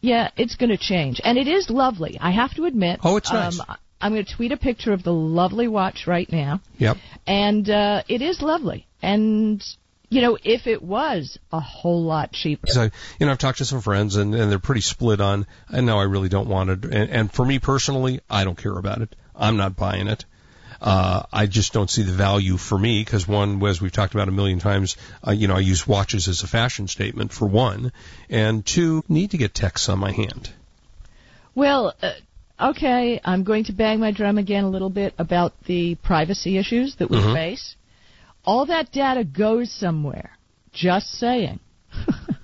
Yeah, 0.00 0.30
it's 0.36 0.56
going 0.56 0.70
to 0.70 0.76
change, 0.76 1.20
and 1.24 1.38
it 1.38 1.48
is 1.48 1.70
lovely. 1.70 2.18
I 2.20 2.30
have 2.32 2.54
to 2.56 2.64
admit. 2.66 3.00
Oh, 3.02 3.16
it's 3.16 3.32
nice. 3.32 3.58
Um, 3.58 3.76
I'm 4.00 4.12
going 4.12 4.24
to 4.24 4.36
tweet 4.36 4.52
a 4.52 4.58
picture 4.58 4.92
of 4.92 5.02
the 5.02 5.14
lovely 5.14 5.66
watch 5.66 6.06
right 6.06 6.30
now 6.30 6.60
Yep. 6.76 6.98
and 7.26 7.70
uh, 7.70 8.02
it 8.06 8.20
is 8.20 8.42
lovely. 8.42 8.86
And 9.00 9.64
you 10.10 10.20
know, 10.20 10.36
if 10.44 10.66
it 10.66 10.82
was 10.82 11.38
a 11.50 11.58
whole 11.58 12.04
lot 12.04 12.30
cheaper, 12.32 12.66
I, 12.76 12.90
you 13.18 13.24
know, 13.26 13.32
I've 13.32 13.38
talked 13.38 13.58
to 13.58 13.64
some 13.64 13.80
friends 13.80 14.16
and, 14.16 14.34
and 14.34 14.50
they're 14.50 14.58
pretty 14.58 14.82
split 14.82 15.22
on. 15.22 15.46
and 15.70 15.86
know 15.86 15.98
I 15.98 16.02
really 16.02 16.28
don't 16.28 16.48
want 16.48 16.68
it, 16.68 16.84
and, 16.84 17.10
and 17.10 17.32
for 17.32 17.46
me 17.46 17.58
personally, 17.58 18.20
I 18.28 18.44
don't 18.44 18.58
care 18.58 18.76
about 18.76 19.00
it. 19.00 19.16
I'm 19.34 19.56
not 19.56 19.74
buying 19.74 20.06
it. 20.06 20.26
Uh, 20.84 21.22
I 21.32 21.46
just 21.46 21.72
don't 21.72 21.88
see 21.88 22.02
the 22.02 22.12
value 22.12 22.58
for 22.58 22.78
me 22.78 23.02
because 23.02 23.26
one, 23.26 23.64
as 23.66 23.80
we've 23.80 23.90
talked 23.90 24.14
about 24.14 24.28
a 24.28 24.32
million 24.32 24.58
times, 24.60 24.96
uh, 25.26 25.30
you 25.32 25.48
know, 25.48 25.56
I 25.56 25.60
use 25.60 25.86
watches 25.88 26.28
as 26.28 26.42
a 26.42 26.46
fashion 26.46 26.88
statement 26.88 27.32
for 27.32 27.48
one, 27.48 27.90
and 28.28 28.64
two, 28.66 29.02
need 29.08 29.30
to 29.30 29.38
get 29.38 29.54
texts 29.54 29.88
on 29.88 29.98
my 29.98 30.12
hand. 30.12 30.50
well, 31.54 31.94
uh, 32.02 32.12
okay, 32.70 33.18
I'm 33.24 33.44
going 33.44 33.64
to 33.64 33.72
bang 33.72 33.98
my 33.98 34.10
drum 34.12 34.36
again 34.36 34.64
a 34.64 34.68
little 34.68 34.90
bit 34.90 35.14
about 35.18 35.54
the 35.64 35.94
privacy 35.94 36.58
issues 36.58 36.96
that 36.96 37.08
we 37.10 37.16
Mhm. 37.16 37.32
face. 37.32 37.76
All 38.44 38.66
that 38.66 38.92
data 38.92 39.24
goes 39.24 39.72
somewhere. 39.72 40.36
Just 40.72 41.08
saying. 41.12 41.60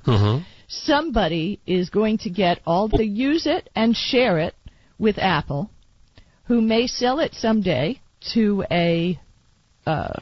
Mm-hmm. 0.07 0.43
Somebody 0.67 1.61
is 1.67 1.91
going 1.91 2.19
to 2.19 2.31
get 2.31 2.61
all 2.67 2.89
the 2.89 3.05
use 3.05 3.47
it 3.47 3.69
and 3.77 3.95
share 3.95 4.39
it 4.39 4.55
with 4.99 5.19
Apple, 5.19 5.69
who 6.45 6.61
may 6.63 6.87
sell 6.87 7.21
it 7.21 7.35
someday 7.35 8.01
to 8.35 8.65
a 8.71 9.19
uh, 9.87 10.15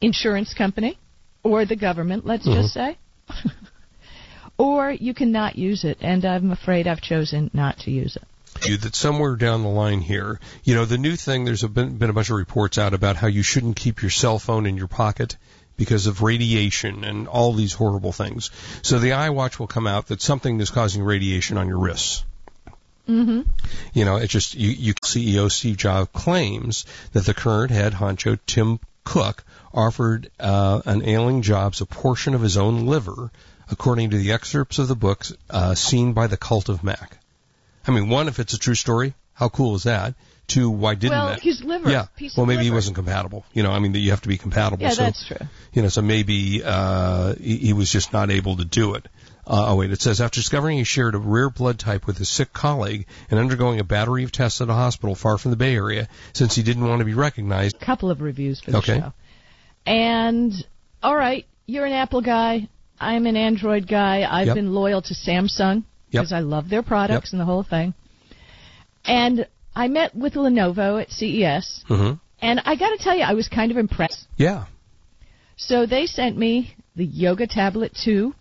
insurance 0.00 0.54
company 0.54 0.98
or 1.42 1.64
the 1.64 1.76
government. 1.76 2.26
Let's 2.26 2.44
just 2.44 2.74
say. 2.74 2.98
or 4.58 4.90
you 4.90 5.14
cannot 5.14 5.56
use 5.56 5.84
it, 5.84 5.98
and 6.00 6.24
I'm 6.24 6.50
afraid 6.50 6.86
I've 6.86 7.00
chosen 7.00 7.50
not 7.52 7.78
to 7.80 7.90
use 7.90 8.16
it. 8.16 8.68
you 8.68 8.76
that 8.78 8.94
somewhere 8.94 9.36
down 9.36 9.62
the 9.62 9.68
line 9.68 10.00
here, 10.00 10.40
you 10.64 10.74
know, 10.74 10.84
the 10.84 10.98
new 10.98 11.16
thing, 11.16 11.44
there's 11.44 11.62
a 11.62 11.68
been, 11.68 11.98
been 11.98 12.10
a 12.10 12.12
bunch 12.12 12.30
of 12.30 12.36
reports 12.36 12.78
out 12.78 12.94
about 12.94 13.16
how 13.16 13.26
you 13.26 13.42
shouldn't 13.42 13.76
keep 13.76 14.02
your 14.02 14.10
cell 14.10 14.38
phone 14.38 14.66
in 14.66 14.76
your 14.76 14.88
pocket 14.88 15.36
because 15.76 16.06
of 16.06 16.22
radiation 16.22 17.04
and 17.04 17.28
all 17.28 17.52
these 17.52 17.74
horrible 17.74 18.12
things. 18.12 18.50
So 18.82 18.98
the 18.98 19.10
iWatch 19.10 19.58
will 19.58 19.66
come 19.66 19.86
out 19.86 20.06
that 20.06 20.22
something 20.22 20.60
is 20.60 20.70
causing 20.70 21.02
radiation 21.02 21.58
on 21.58 21.68
your 21.68 21.78
wrists. 21.78 22.24
Mm-hmm. 23.08 23.42
You 23.94 24.04
know, 24.04 24.16
it's 24.16 24.32
just, 24.32 24.54
you, 24.54 24.70
you 24.70 24.94
CEO 24.94 25.50
Steve 25.50 25.76
Jobs 25.76 26.10
claims 26.12 26.84
that 27.12 27.24
the 27.24 27.34
current 27.34 27.70
head 27.70 27.92
honcho, 27.92 28.38
Tim 28.46 28.80
Cook, 29.04 29.44
offered 29.72 30.30
uh, 30.40 30.82
an 30.86 31.02
ailing 31.04 31.42
Jobs 31.42 31.80
a 31.80 31.86
portion 31.86 32.34
of 32.34 32.40
his 32.40 32.56
own 32.56 32.86
liver, 32.86 33.30
according 33.70 34.10
to 34.10 34.18
the 34.18 34.32
excerpts 34.32 34.78
of 34.78 34.88
the 34.88 34.96
books 34.96 35.32
uh, 35.50 35.74
Seen 35.74 36.12
by 36.12 36.26
the 36.26 36.36
Cult 36.36 36.68
of 36.68 36.82
Mac. 36.82 37.18
I 37.86 37.92
mean, 37.92 38.08
one, 38.08 38.26
if 38.28 38.38
it's 38.40 38.54
a 38.54 38.58
true 38.58 38.74
story, 38.74 39.14
how 39.34 39.48
cool 39.48 39.74
is 39.76 39.84
that? 39.84 40.14
Two, 40.48 40.70
why 40.70 40.94
didn't 40.94 41.10
Well, 41.18 41.28
that? 41.28 41.40
his 41.40 41.62
liver, 41.62 41.90
Yeah. 41.90 42.06
piece 42.16 42.36
well, 42.36 42.46
maybe 42.46 42.64
he 42.64 42.70
wasn't 42.70 42.94
compatible. 42.94 43.44
You 43.52 43.64
know, 43.64 43.72
I 43.72 43.80
mean, 43.80 43.94
you 43.94 44.10
have 44.10 44.20
to 44.22 44.28
be 44.28 44.38
compatible. 44.38 44.82
Yeah, 44.82 44.90
so, 44.90 45.02
that's 45.02 45.26
true. 45.26 45.46
You 45.72 45.82
know, 45.82 45.88
so 45.88 46.02
maybe 46.02 46.62
uh, 46.64 47.34
he, 47.34 47.56
he 47.56 47.72
was 47.72 47.90
just 47.90 48.12
not 48.12 48.30
able 48.30 48.56
to 48.56 48.64
do 48.64 48.94
it. 48.94 49.06
Uh, 49.46 49.66
oh 49.68 49.76
wait, 49.76 49.92
it 49.92 50.00
says 50.02 50.20
after 50.20 50.40
discovering 50.40 50.76
he 50.78 50.84
shared 50.84 51.14
a 51.14 51.18
rare 51.18 51.48
blood 51.48 51.78
type 51.78 52.06
with 52.06 52.18
his 52.18 52.28
sick 52.28 52.52
colleague 52.52 53.06
and 53.30 53.38
undergoing 53.38 53.78
a 53.78 53.84
battery 53.84 54.24
of 54.24 54.32
tests 54.32 54.60
at 54.60 54.68
a 54.68 54.72
hospital 54.72 55.14
far 55.14 55.38
from 55.38 55.52
the 55.52 55.56
Bay 55.56 55.74
Area, 55.76 56.08
since 56.32 56.56
he 56.56 56.62
didn't 56.64 56.84
want 56.86 56.98
to 56.98 57.04
be 57.04 57.14
recognized. 57.14 57.76
A 57.80 57.84
couple 57.84 58.10
of 58.10 58.20
reviews 58.20 58.60
for 58.60 58.72
the 58.72 58.78
Okay. 58.78 58.98
show. 58.98 59.12
And 59.86 60.52
all 61.02 61.14
right, 61.16 61.46
you're 61.66 61.86
an 61.86 61.92
Apple 61.92 62.22
guy. 62.22 62.68
I'm 62.98 63.26
an 63.26 63.36
Android 63.36 63.86
guy. 63.86 64.26
I've 64.28 64.48
Yep. 64.48 64.54
been 64.56 64.74
loyal 64.74 65.02
to 65.02 65.14
Samsung 65.14 65.84
Yep. 66.10 66.22
because 66.22 66.32
I 66.32 66.40
love 66.40 66.68
their 66.68 66.82
products 66.82 67.28
Yep. 67.28 67.32
and 67.34 67.40
the 67.40 67.44
whole 67.44 67.62
thing. 67.62 67.94
And 69.04 69.46
I 69.76 69.86
met 69.88 70.14
with 70.16 70.34
Lenovo 70.34 71.00
at 71.00 71.12
CES, 71.12 71.84
mm-hmm. 71.88 72.14
and 72.40 72.60
I 72.64 72.74
got 72.74 72.90
to 72.90 72.98
tell 72.98 73.16
you, 73.16 73.22
I 73.22 73.34
was 73.34 73.46
kind 73.48 73.70
of 73.70 73.76
impressed. 73.76 74.26
Yeah. 74.36 74.64
So 75.56 75.86
they 75.86 76.06
sent 76.06 76.36
me 76.36 76.74
the 76.96 77.04
Yoga 77.04 77.46
Tablet 77.46 77.92
2, 78.02 78.34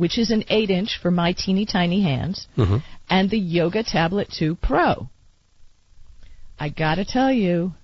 which 0.00 0.16
is 0.16 0.30
an 0.30 0.42
8 0.48 0.70
inch 0.70 0.98
for 1.02 1.10
my 1.10 1.34
teeny 1.34 1.66
tiny 1.66 2.02
hands, 2.02 2.48
hmm 2.56 2.78
and 3.10 3.28
the 3.28 3.38
Yoga 3.38 3.82
Tablet 3.82 4.28
2 4.38 4.54
Pro. 4.54 5.10
I 6.58 6.68
gotta 6.70 7.04
tell 7.04 7.30
you, 7.32 7.74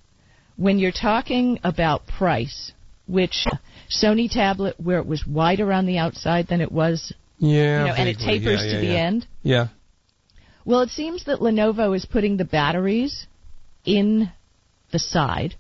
when 0.56 0.78
you're 0.78 0.92
talking 1.10 1.58
about 1.64 2.06
price, 2.06 2.72
which 3.06 3.44
Sony 3.90 4.30
tablet 4.30 4.76
where 4.78 4.98
it 4.98 5.06
was 5.06 5.26
wider 5.26 5.72
on 5.72 5.84
the 5.84 5.98
outside 5.98 6.46
than 6.46 6.60
it 6.60 6.72
was, 6.72 7.12
Yeah. 7.38 7.80
you 7.80 7.86
know, 7.88 7.94
and 7.94 8.08
it 8.08 8.18
tapers 8.18 8.62
Yeah, 8.64 8.72
to 8.72 8.78
the 8.78 8.92
yeah. 8.92 9.06
end. 9.08 9.26
Yeah. 9.42 9.66
Well, 10.64 10.80
it 10.80 10.90
seems 10.90 11.24
that 11.24 11.40
Lenovo 11.40 11.94
is 11.94 12.06
putting 12.06 12.36
the 12.36 12.44
batteries 12.44 13.26
in 13.84 14.30
the 14.90 14.98
side. 14.98 15.54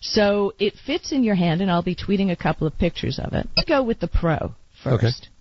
So 0.00 0.54
it 0.58 0.74
fits 0.86 1.12
in 1.12 1.22
your 1.24 1.36
hand, 1.36 1.60
and 1.60 1.70
I'll 1.70 1.82
be 1.82 1.94
tweeting 1.94 2.30
a 2.30 2.36
couple 2.36 2.66
of 2.66 2.76
pictures 2.78 3.18
of 3.18 3.32
it. 3.32 3.48
Let's 3.56 3.68
go 3.68 3.82
with 3.82 4.00
the 4.00 4.08
Pro 4.08 4.54
first. 4.82 5.04
Okay. 5.04 5.33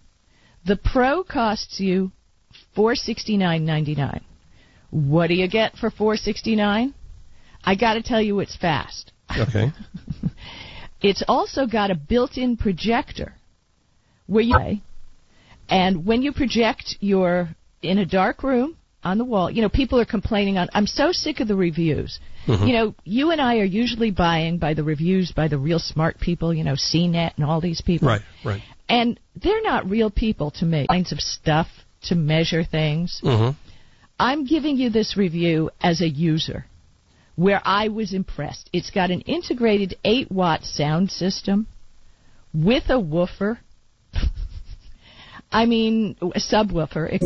The 0.66 0.78
Pro 0.78 1.24
costs 1.24 1.80
you 1.80 2.12
four 2.76 2.96
sixty 2.96 3.38
nine 3.38 3.66
ninety 3.66 3.96
nine. 3.96 4.24
What 4.92 5.28
do 5.28 5.34
you 5.34 5.48
get 5.50 5.76
for 5.76 5.90
four 5.90 6.16
sixty 6.18 6.56
nine? 6.56 6.94
I 7.64 7.76
got 7.76 7.94
to 7.94 8.04
tell 8.04 8.22
you, 8.22 8.40
it's 8.40 8.56
fast. 8.56 9.12
Okay. 9.38 9.72
It's 11.04 11.22
also 11.28 11.68
got 11.68 11.92
a 11.92 11.96
built-in 11.96 12.56
projector 12.56 13.34
where 14.26 14.42
you 14.42 14.56
and 15.68 16.06
when 16.06 16.22
you 16.22 16.32
project 16.32 16.96
you're 17.02 17.50
in 17.82 17.98
a 17.98 18.06
dark 18.06 18.42
room 18.42 18.78
on 19.04 19.18
the 19.18 19.26
wall. 19.26 19.52
You 19.52 19.62
know, 19.62 19.70
people 19.70 20.00
are 20.00 20.06
complaining 20.06 20.58
on 20.58 20.70
I'm 20.74 20.88
so 20.88 21.12
sick 21.12 21.42
of 21.42 21.50
the 21.50 21.58
reviews. 21.58 22.20
Mhm. 22.48 22.68
You 22.68 22.74
know, 22.74 22.96
you 23.04 23.32
and 23.32 23.42
I 23.42 23.58
are 23.58 23.66
usually 23.66 24.12
buying 24.12 24.60
by 24.60 24.74
the 24.76 24.84
reviews 24.84 25.34
by 25.34 25.50
the 25.50 25.58
real 25.58 25.80
smart 25.80 26.22
people, 26.22 26.54
you 26.54 26.64
know, 26.64 26.76
CNET 26.76 27.34
and 27.36 27.46
all 27.46 27.60
these 27.60 27.82
people. 27.82 28.08
Right. 28.08 28.22
Right. 28.46 28.62
And 28.90 29.20
they're 29.36 29.62
not 29.62 29.90
real 29.90 30.10
people 30.10 30.52
to 30.52 30.66
me. 30.66 30.86
Kinds 30.90 31.12
of 31.12 31.20
stuff 31.20 31.68
to 32.04 32.16
measure 32.16 32.64
things. 32.64 33.20
hmm 33.24 33.52
I'm 34.20 34.46
giving 34.46 34.78
you 34.78 34.90
this 34.92 35.18
review 35.18 35.72
as 35.82 36.00
a 36.00 36.08
user 36.08 36.66
where 37.36 37.62
I 37.66 37.88
was 37.88 38.14
impressed. 38.14 38.70
It's 38.72 38.92
got 38.92 39.10
an 39.10 39.22
integrated 39.22 39.96
8 40.04 40.32
watt 40.32 40.64
sound 40.64 41.10
system 41.12 41.68
with 42.54 42.90
a 42.90 43.00
woofer. 43.00 43.60
I 45.52 45.66
mean, 45.66 46.16
a 46.22 46.40
subwoofer. 46.40 47.20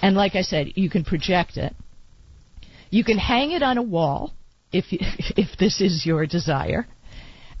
And 0.00 0.16
like 0.16 0.34
I 0.34 0.42
said, 0.42 0.72
you 0.76 0.90
can 0.90 1.04
project 1.04 1.56
it. 1.56 1.74
You 2.90 3.04
can 3.04 3.18
hang 3.18 3.50
it 3.50 3.62
on 3.62 3.78
a 3.78 3.82
wall 3.82 4.34
if 4.70 4.92
you, 4.92 4.98
if 5.36 5.58
this 5.58 5.80
is 5.80 6.04
your 6.04 6.26
desire. 6.26 6.86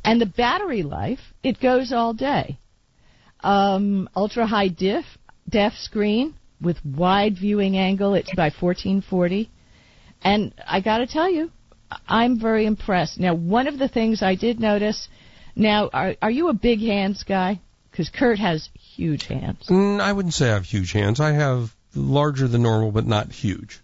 And 0.04 0.20
the 0.20 0.26
battery 0.26 0.82
life, 0.82 1.20
it 1.42 1.60
goes 1.60 1.92
all 1.92 2.12
day. 2.12 2.58
Um, 3.44 4.08
ultra 4.16 4.46
high 4.46 4.68
diff, 4.68 5.04
def 5.48 5.74
screen, 5.74 6.34
with 6.60 6.78
wide 6.84 7.36
viewing 7.38 7.76
angle. 7.76 8.14
It's 8.14 8.34
by 8.34 8.50
1440. 8.50 9.50
And 10.22 10.54
I 10.66 10.80
got 10.80 10.98
to 10.98 11.06
tell 11.06 11.30
you, 11.30 11.50
I'm 12.08 12.40
very 12.40 12.64
impressed. 12.66 13.20
Now, 13.20 13.34
one 13.34 13.66
of 13.66 13.78
the 13.78 13.88
things 13.88 14.22
I 14.22 14.34
did 14.34 14.58
notice. 14.58 15.08
Now, 15.54 15.90
are 15.92 16.16
are 16.22 16.30
you 16.30 16.48
a 16.48 16.54
big 16.54 16.80
hands 16.80 17.22
guy? 17.22 17.60
Because 17.90 18.08
Kurt 18.08 18.38
has 18.38 18.70
huge 18.96 19.26
hands. 19.26 19.66
Mm, 19.68 20.00
I 20.00 20.12
wouldn't 20.12 20.34
say 20.34 20.46
I 20.50 20.54
have 20.54 20.64
huge 20.64 20.92
hands. 20.92 21.20
I 21.20 21.32
have 21.32 21.68
larger 21.94 22.48
than 22.48 22.62
normal, 22.62 22.90
but 22.90 23.06
not 23.06 23.30
huge. 23.30 23.80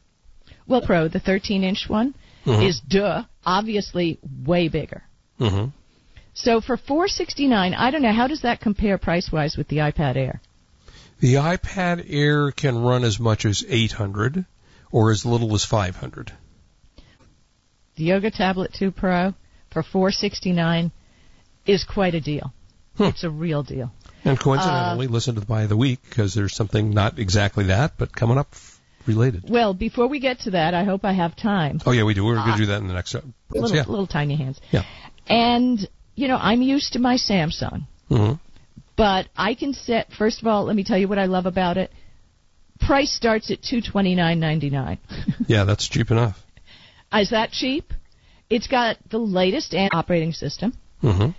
Well, 0.66 0.82
Pro, 0.82 1.06
the 1.08 1.20
13 1.20 1.62
inch 1.62 1.84
one, 1.88 2.14
Mhm. 2.44 2.68
is 2.68 2.80
duh, 2.80 3.24
obviously 3.44 4.18
way 4.44 4.68
bigger. 4.68 5.02
hmm 5.38 5.66
So 6.34 6.60
for 6.60 6.76
469, 6.76 7.74
I 7.74 7.90
don't 7.90 8.02
know 8.02 8.12
how 8.12 8.26
does 8.26 8.42
that 8.42 8.60
compare 8.60 8.98
price 8.98 9.30
wise 9.32 9.56
with 9.56 9.68
the 9.68 9.78
iPad 9.78 10.16
Air? 10.16 10.40
The 11.18 11.34
iPad 11.34 12.06
Air 12.08 12.50
can 12.50 12.78
run 12.82 13.04
as 13.04 13.18
much 13.20 13.44
as 13.44 13.64
800 13.68 14.44
or 14.90 15.10
as 15.10 15.26
little 15.26 15.54
as 15.54 15.64
500. 15.64 16.32
The 17.96 18.04
Yoga 18.04 18.30
Tablet 18.30 18.72
2 18.72 18.90
Pro 18.92 19.34
for 19.70 19.82
469 19.82 20.92
is 21.66 21.84
quite 21.84 22.14
a 22.14 22.20
deal. 22.20 22.52
Hmm. 22.96 23.04
It's 23.04 23.24
a 23.24 23.30
real 23.30 23.62
deal. 23.62 23.92
And 24.24 24.38
coincidentally, 24.38 25.06
listen 25.06 25.34
to 25.34 25.40
the 25.40 25.46
buy 25.46 25.62
of 25.62 25.68
the 25.68 25.76
week 25.76 26.00
because 26.08 26.34
there's 26.34 26.54
something 26.54 26.90
not 26.90 27.18
exactly 27.18 27.64
that, 27.64 27.92
but 27.98 28.14
coming 28.14 28.38
up 28.38 28.54
related. 29.06 29.44
Well, 29.48 29.74
before 29.74 30.06
we 30.08 30.20
get 30.20 30.40
to 30.40 30.52
that, 30.52 30.74
I 30.74 30.84
hope 30.84 31.04
I 31.04 31.12
have 31.12 31.36
time. 31.36 31.80
Oh 31.86 31.90
yeah, 31.92 32.04
we 32.04 32.14
do. 32.14 32.24
We're 32.24 32.34
going 32.36 32.48
Uh, 32.50 32.52
to 32.56 32.58
do 32.62 32.66
that 32.66 32.80
in 32.80 32.88
the 32.88 32.94
next. 32.94 33.14
episode. 33.14 33.32
Little, 33.50 33.76
yeah. 33.76 33.84
little 33.86 34.06
tiny 34.06 34.36
hands. 34.36 34.60
Yeah. 34.70 34.84
And 35.26 35.86
you 36.20 36.28
know, 36.28 36.36
I'm 36.36 36.62
used 36.62 36.92
to 36.92 36.98
my 36.98 37.16
Samsung, 37.16 37.86
hmm 38.08 38.32
but 38.96 39.28
I 39.34 39.54
can 39.54 39.72
set. 39.72 40.12
First 40.12 40.42
of 40.42 40.46
all, 40.46 40.64
let 40.64 40.76
me 40.76 40.84
tell 40.84 40.98
you 40.98 41.08
what 41.08 41.18
I 41.18 41.24
love 41.24 41.46
about 41.46 41.78
it. 41.78 41.90
Price 42.86 43.10
starts 43.10 43.50
at 43.50 43.62
two 43.62 43.80
twenty 43.80 44.14
nine 44.14 44.38
ninety 44.40 44.68
nine. 44.70 44.98
Yeah, 45.48 45.64
that's 45.64 45.88
cheap 45.88 46.10
enough. 46.10 46.36
Is 47.12 47.30
that 47.30 47.50
cheap? 47.50 47.92
It's 48.50 48.66
got 48.66 48.98
the 49.10 49.18
latest 49.18 49.74
operating 49.92 50.32
system. 50.32 50.74
hmm 51.00 51.30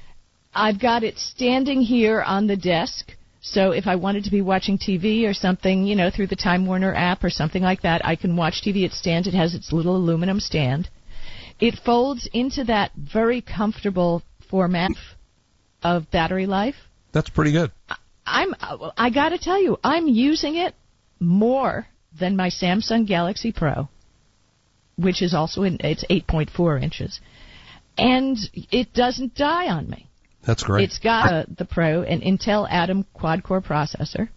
I've 0.54 0.80
got 0.82 1.04
it 1.04 1.18
standing 1.18 1.82
here 1.82 2.22
on 2.22 2.48
the 2.48 2.58
desk. 2.58 3.12
So 3.42 3.72
if 3.72 3.88
I 3.88 3.96
wanted 3.96 4.24
to 4.26 4.32
be 4.32 4.42
watching 4.42 4.78
TV 4.78 5.26
or 5.30 5.34
something, 5.34 5.86
you 5.86 5.96
know, 5.96 6.10
through 6.10 6.28
the 6.28 6.36
Time 6.36 6.66
Warner 6.66 6.94
app 6.94 7.24
or 7.24 7.30
something 7.30 7.64
like 7.64 7.82
that, 7.84 8.06
I 8.06 8.16
can 8.16 8.36
watch 8.36 8.62
TV. 8.66 8.84
It 8.84 8.92
stands. 8.94 9.28
It 9.28 9.34
has 9.34 9.54
its 9.56 9.72
little 9.72 9.96
aluminum 9.96 10.40
stand. 10.40 10.90
It 11.60 11.76
folds 11.86 12.28
into 12.34 12.64
that 12.66 12.92
very 12.96 13.42
comfortable 13.42 14.24
format 14.52 14.92
of 15.82 16.12
battery 16.12 16.46
life. 16.46 16.76
That's 17.12 17.30
pretty 17.30 17.52
good. 17.52 17.72
I'm 18.26 18.54
I 18.98 19.10
got 19.10 19.30
to 19.30 19.40
tell 19.40 19.62
you, 19.62 19.78
I'm 19.84 20.08
using 20.08 20.56
it 20.56 20.76
more 21.20 21.88
than 22.18 22.36
my 22.36 22.50
Samsung 22.50 23.08
Galaxy 23.08 23.52
Pro, 23.52 23.90
which 24.96 25.22
is 25.22 25.34
also 25.34 25.64
in 25.64 25.78
it's 25.80 26.06
8.4 26.10 26.84
inches, 26.84 27.20
and 27.98 28.38
it 28.54 28.94
doesn't 28.94 29.36
die 29.36 29.68
on 29.68 29.90
me. 29.90 30.08
That's 30.46 30.64
great. 30.64 30.86
It's 30.86 31.00
got 31.00 31.34
uh, 31.34 31.46
the 31.58 31.66
Pro, 31.66 32.02
an 32.04 32.22
Intel 32.22 32.68
Atom 32.70 33.06
quad-core 33.14 33.62
processor. 33.62 34.30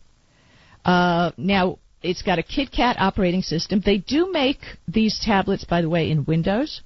Uh, 0.85 1.31
now 1.39 1.79
it's 2.03 2.23
got 2.23 2.39
a 2.39 2.43
KitKat 2.43 2.97
operating 2.99 3.43
system. 3.43 3.83
They 3.85 3.99
do 3.99 4.31
make 4.31 4.59
these 4.87 5.19
tablets, 5.23 5.65
by 5.65 5.81
the 5.81 5.89
way, 5.89 6.11
in 6.11 6.27
Windows, 6.27 6.83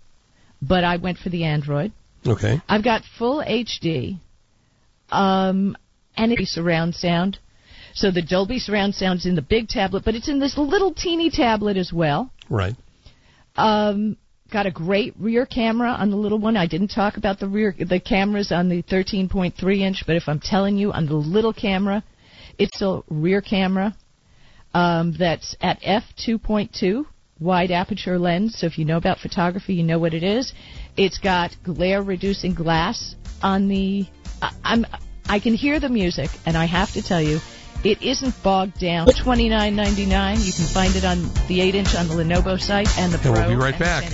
but 0.62 0.84
I 0.84 0.96
went 0.98 1.18
for 1.18 1.30
the 1.30 1.44
Android. 1.44 1.92
Okay. 2.32 2.60
I've 2.68 2.84
got 2.84 3.02
full 3.18 3.42
HD, 3.42 4.18
um, 5.10 5.76
and 6.16 6.32
it's 6.32 6.50
surround 6.50 6.94
sound. 6.94 7.38
So 7.94 8.10
the 8.10 8.22
Dolby 8.22 8.58
surround 8.58 8.94
sound's 8.94 9.26
in 9.26 9.34
the 9.34 9.42
big 9.42 9.68
tablet, 9.68 10.04
but 10.04 10.14
it's 10.14 10.28
in 10.28 10.38
this 10.38 10.56
little 10.56 10.94
teeny 10.94 11.30
tablet 11.30 11.76
as 11.76 11.92
well. 11.92 12.30
Right. 12.48 12.76
Um, 13.56 14.16
got 14.52 14.66
a 14.66 14.70
great 14.70 15.14
rear 15.18 15.46
camera 15.46 15.90
on 15.90 16.10
the 16.10 16.16
little 16.16 16.38
one. 16.38 16.56
I 16.56 16.66
didn't 16.66 16.88
talk 16.88 17.16
about 17.16 17.40
the 17.40 17.48
rear, 17.48 17.74
the 17.78 18.00
cameras 18.00 18.52
on 18.52 18.68
the 18.68 18.82
13.3 18.84 19.80
inch, 19.80 20.04
but 20.06 20.16
if 20.16 20.28
I'm 20.28 20.40
telling 20.40 20.76
you 20.76 20.92
on 20.92 21.06
the 21.06 21.14
little 21.14 21.52
camera, 21.52 22.04
it's 22.58 22.80
a 22.82 23.02
rear 23.08 23.40
camera 23.40 23.96
um, 24.74 25.14
that's 25.18 25.56
at 25.60 25.80
f2.2 25.82 27.04
wide 27.40 27.70
aperture 27.70 28.18
lens. 28.18 28.56
So 28.58 28.66
if 28.66 28.78
you 28.78 28.84
know 28.84 28.96
about 28.96 29.18
photography, 29.18 29.74
you 29.74 29.84
know 29.84 29.98
what 29.98 30.14
it 30.14 30.22
is. 30.22 30.52
It's 30.98 31.18
got 31.18 31.56
glare 31.62 32.02
reducing 32.02 32.54
glass 32.54 33.14
on 33.42 33.68
the. 33.68 34.04
I, 34.42 34.52
I'm 34.64 34.86
I 35.28 35.38
can 35.38 35.54
hear 35.54 35.78
the 35.78 35.88
music, 35.88 36.28
and 36.44 36.56
I 36.56 36.64
have 36.64 36.92
to 36.94 37.02
tell 37.02 37.20
you, 37.22 37.40
it 37.84 38.02
isn't 38.02 38.42
bogged 38.42 38.80
down. 38.80 39.06
Twenty 39.06 39.48
nine 39.48 39.76
ninety 39.76 40.06
nine. 40.06 40.38
You 40.40 40.52
can 40.52 40.64
find 40.64 40.94
it 40.96 41.04
on 41.04 41.30
the 41.46 41.60
eight 41.60 41.74
inch 41.76 41.94
on 41.94 42.08
the 42.08 42.14
Lenovo 42.14 42.60
site 42.60 42.88
and 42.98 43.12
the 43.12 43.16
And 43.18 43.22
Pro. 43.22 43.32
we'll 43.32 43.48
be 43.50 43.54
right 43.54 43.78
back. 43.78 44.10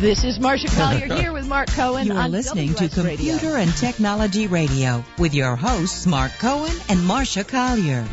This 0.00 0.24
is 0.24 0.38
Marsha 0.38 0.74
Collier 0.76 1.14
here 1.20 1.32
with 1.32 1.46
Mark 1.46 1.68
Cohen. 1.70 2.06
You 2.06 2.14
are 2.14 2.24
on 2.24 2.30
listening 2.30 2.74
to 2.74 2.88
WS 2.88 2.98
Radio. 3.04 3.32
Computer 3.32 3.56
and 3.56 3.74
Technology 3.76 4.46
Radio 4.46 5.04
with 5.18 5.34
your 5.34 5.56
hosts, 5.56 6.06
Mark 6.06 6.32
Cohen 6.38 6.74
and 6.88 7.00
Marsha 7.00 7.46
Collier. 7.46 8.06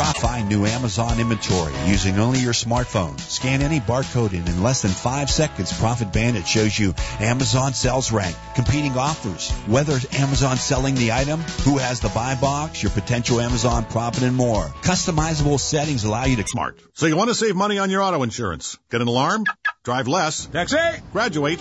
Meet 0.00 0.14
Profine 0.14 0.48
new 0.48 0.64
Amazon 0.64 1.20
inventory 1.20 1.74
using 1.86 2.18
only 2.18 2.38
your 2.38 2.54
smartphone. 2.54 3.20
Scan 3.20 3.60
any 3.60 3.80
barcode 3.80 4.32
and 4.32 4.48
in 4.48 4.62
less 4.62 4.80
than 4.80 4.90
five 4.90 5.30
seconds, 5.30 5.78
Profit 5.78 6.10
Bandit 6.10 6.46
shows 6.46 6.78
you 6.78 6.94
Amazon 7.18 7.74
sales 7.74 8.10
rank, 8.10 8.34
competing 8.54 8.96
offers, 8.96 9.50
whether 9.66 9.98
Amazon 10.12 10.56
selling 10.56 10.94
the 10.94 11.12
item, 11.12 11.40
who 11.64 11.76
has 11.76 12.00
the 12.00 12.08
buy 12.08 12.34
box, 12.34 12.82
your 12.82 12.92
potential 12.92 13.42
Amazon 13.42 13.84
profit, 13.84 14.22
and 14.22 14.34
more. 14.34 14.64
Customizable 14.80 15.60
settings 15.60 16.04
allow 16.04 16.24
you 16.24 16.36
to 16.36 16.46
smart. 16.46 16.80
So 16.94 17.04
you 17.04 17.16
want 17.16 17.28
to 17.28 17.34
save 17.34 17.54
money 17.54 17.78
on 17.78 17.90
your 17.90 18.02
auto 18.02 18.22
insurance? 18.22 18.78
Get 18.90 19.02
an 19.02 19.08
alarm? 19.08 19.44
Drive 19.84 20.08
less? 20.08 20.46
Taxi! 20.46 20.78
Graduate? 21.12 21.60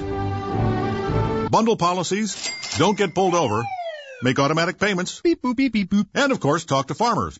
Bundle 1.52 1.76
policies? 1.76 2.50
Don't 2.78 2.98
get 2.98 3.14
pulled 3.14 3.36
over? 3.36 3.66
Make 4.24 4.40
automatic 4.40 4.80
payments? 4.80 5.20
Beep 5.20 5.42
boop 5.42 5.58
beep 5.58 5.74
beep 5.74 5.90
boop. 5.90 6.08
And 6.16 6.32
of 6.32 6.40
course, 6.40 6.64
talk 6.64 6.88
to 6.88 6.94
farmers. 6.94 7.38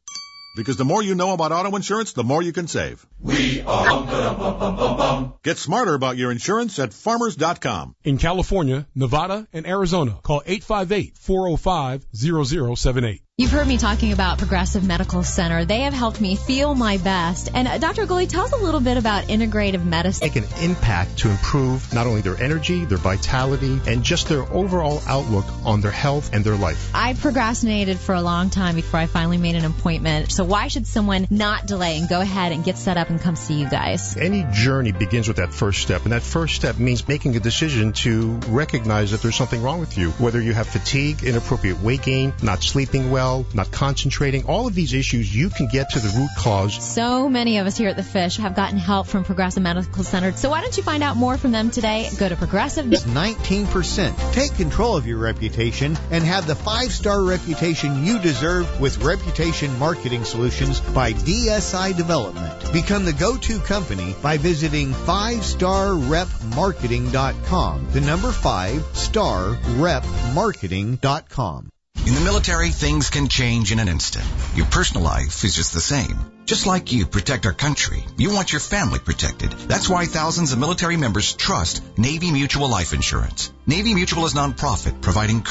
Because 0.56 0.78
the 0.78 0.86
more 0.86 1.04
you 1.04 1.16
know 1.16 1.34
about 1.34 1.52
auto 1.52 1.76
insurance, 1.76 2.14
the 2.14 2.24
more 2.24 2.42
you 2.42 2.54
can 2.54 2.68
save. 2.68 3.06
We 3.20 3.62
are 3.62 5.34
Get 5.44 5.58
smarter 5.58 5.94
about 5.94 6.16
your 6.18 6.32
insurance 6.32 6.80
at 6.80 6.94
farmers.com. 6.94 7.96
In 8.04 8.18
California, 8.18 8.88
Nevada, 8.96 9.48
and 9.54 9.68
Arizona, 9.68 10.18
call 10.24 10.42
858-405-0078. 10.42 13.20
You've 13.40 13.52
heard 13.52 13.70
me 13.70 13.78
talking 13.78 14.12
about 14.12 14.38
Progressive 14.38 14.86
Medical 14.86 15.24
Center. 15.24 15.64
They 15.64 15.84
have 15.84 15.94
helped 15.94 16.20
me 16.20 16.36
feel 16.36 16.76
my 16.76 16.98
best. 16.98 17.50
And 17.54 17.70
uh, 17.70 17.78
Dr. 17.78 18.06
Goli, 18.06 18.28
tell 18.28 18.44
us 18.44 18.52
a 18.52 18.58
little 18.58 18.82
bit 18.82 18.98
about 18.98 19.30
integrative 19.30 19.82
medicine. 19.82 20.28
Make 20.28 20.36
an 20.36 20.62
impact 20.62 21.20
to 21.20 21.30
improve 21.30 21.94
not 21.94 22.06
only 22.06 22.20
their 22.20 22.36
energy, 22.36 22.84
their 22.84 22.98
vitality, 22.98 23.80
and 23.88 24.04
just 24.04 24.28
their 24.28 24.42
overall 24.42 25.02
outlook 25.08 25.46
on 25.64 25.80
their 25.80 25.90
health 25.90 26.32
and 26.34 26.44
their 26.44 26.58
life. 26.58 26.92
I 26.94 27.14
procrastinated 27.14 27.98
for 27.98 28.14
a 28.14 28.22
long 28.22 28.50
time 28.50 28.76
before 28.76 29.00
I 29.00 29.06
finally 29.06 29.38
made 29.38 29.56
an 29.56 29.64
appointment. 29.64 30.34
So 30.34 30.44
why 30.44 30.68
should 30.68 30.86
someone 30.86 31.26
not 31.30 31.66
delay 31.66 31.98
and 31.98 32.10
go 32.10 32.20
ahead 32.20 32.52
and 32.52 32.66
get 32.66 32.78
set 32.78 32.98
up 32.98 33.10
and 33.10 33.22
come 33.22 33.38
see 33.38 33.54
you 33.54 33.70
guys? 33.70 34.18
Any 34.18 34.46
journey 34.52 34.92
begins 34.92 35.30
with 35.30 35.38
that 35.38 35.54
first 35.54 35.82
step, 35.82 36.04
and 36.04 36.12
that 36.12 36.24
first 36.24 36.56
step 36.56 36.78
means 36.78 37.08
making 37.08 37.38
a 37.38 37.40
decision 37.40 37.94
to 38.04 38.32
recognize 38.50 39.12
that 39.12 39.22
there's 39.22 39.38
something 39.38 39.64
wrong 39.64 39.80
with 39.80 39.98
you. 39.98 40.10
Whether 40.12 40.42
you 40.42 40.52
have 40.52 40.68
fatigue, 40.68 41.24
inappropriate 41.24 41.80
weight 41.80 42.02
gain, 42.02 42.34
not 42.44 42.62
sleeping 42.62 43.10
well, 43.10 43.29
not 43.54 43.72
concentrating, 43.72 44.46
all 44.46 44.68
of 44.68 44.76
these 44.76 44.94
issues, 44.94 45.36
you 45.36 45.50
can 45.50 45.68
get 45.68 45.92
to 45.92 46.00
the 46.00 46.10
root 46.18 46.30
cause. 46.38 46.84
So 46.84 47.30
many 47.30 47.60
of 47.60 47.68
us 47.68 47.78
here 47.78 47.90
at 47.90 47.96
The 47.96 48.04
Fish 48.04 48.38
have 48.38 48.56
gotten 48.56 48.78
help 48.78 49.08
from 49.08 49.24
Progressive 49.24 49.64
Medical 49.64 50.04
Center. 50.04 50.34
So 50.34 50.50
why 50.50 50.62
don't 50.62 50.76
you 50.76 50.84
find 50.84 51.04
out 51.04 51.16
more 51.18 51.38
from 51.38 51.52
them 51.52 51.72
today? 51.72 52.10
Go 52.18 52.28
to 52.28 52.36
Progressive. 52.36 52.92
It's 52.92 53.04
19%. 53.04 54.34
Take 54.34 54.56
control 54.56 54.98
of 54.98 55.06
your 55.06 55.20
reputation 55.20 55.96
and 56.12 56.24
have 56.24 56.48
the 56.48 56.56
five 56.56 56.92
star 56.92 57.24
reputation 57.24 58.04
you 58.06 58.18
deserve 58.20 58.80
with 58.80 59.04
Reputation 59.04 59.78
Marketing 59.80 60.24
Solutions 60.24 60.80
by 60.80 61.14
DSI 61.14 61.96
Development. 61.96 62.74
Become 62.74 63.06
the 63.06 63.14
go 63.14 63.38
to 63.38 63.60
company 63.60 64.16
by 64.22 64.38
visiting 64.38 64.94
5starrepmarketing.com. 64.94 67.88
The 67.92 68.02
number 68.02 68.32
5 68.32 68.98
star 68.98 69.56
repmarketing.com. 69.56 71.70
In 72.06 72.16
the 72.16 72.22
military, 72.22 72.70
things 72.72 73.10
can 73.10 73.28
change 73.28 73.72
in 73.72 73.80
an 73.80 73.88
instant. 73.88 74.26
Your 74.56 74.66
personal 74.68 75.04
life 75.04 75.44
is 75.44 75.56
just 75.56 75.74
the 75.74 75.82
same. 75.82 76.18
Just 76.46 76.66
like 76.66 76.92
you 76.92 77.06
protect 77.06 77.46
our 77.46 77.54
country, 77.54 78.04
you 78.18 78.32
want 78.34 78.52
your 78.52 78.60
family 78.60 78.98
protected. 78.98 79.52
That's 79.52 79.88
why 79.88 80.06
thousands 80.06 80.52
of 80.52 80.58
military 80.58 80.98
members 80.98 81.34
trust 81.34 81.84
Navy 81.96 82.32
Mutual 82.32 82.70
Life 82.70 82.94
Insurance. 82.94 83.52
Navy 83.68 83.94
Mutual 83.94 84.26
is 84.26 84.34
nonprofit, 84.34 85.00
providing 85.02 85.44
current 85.44 85.50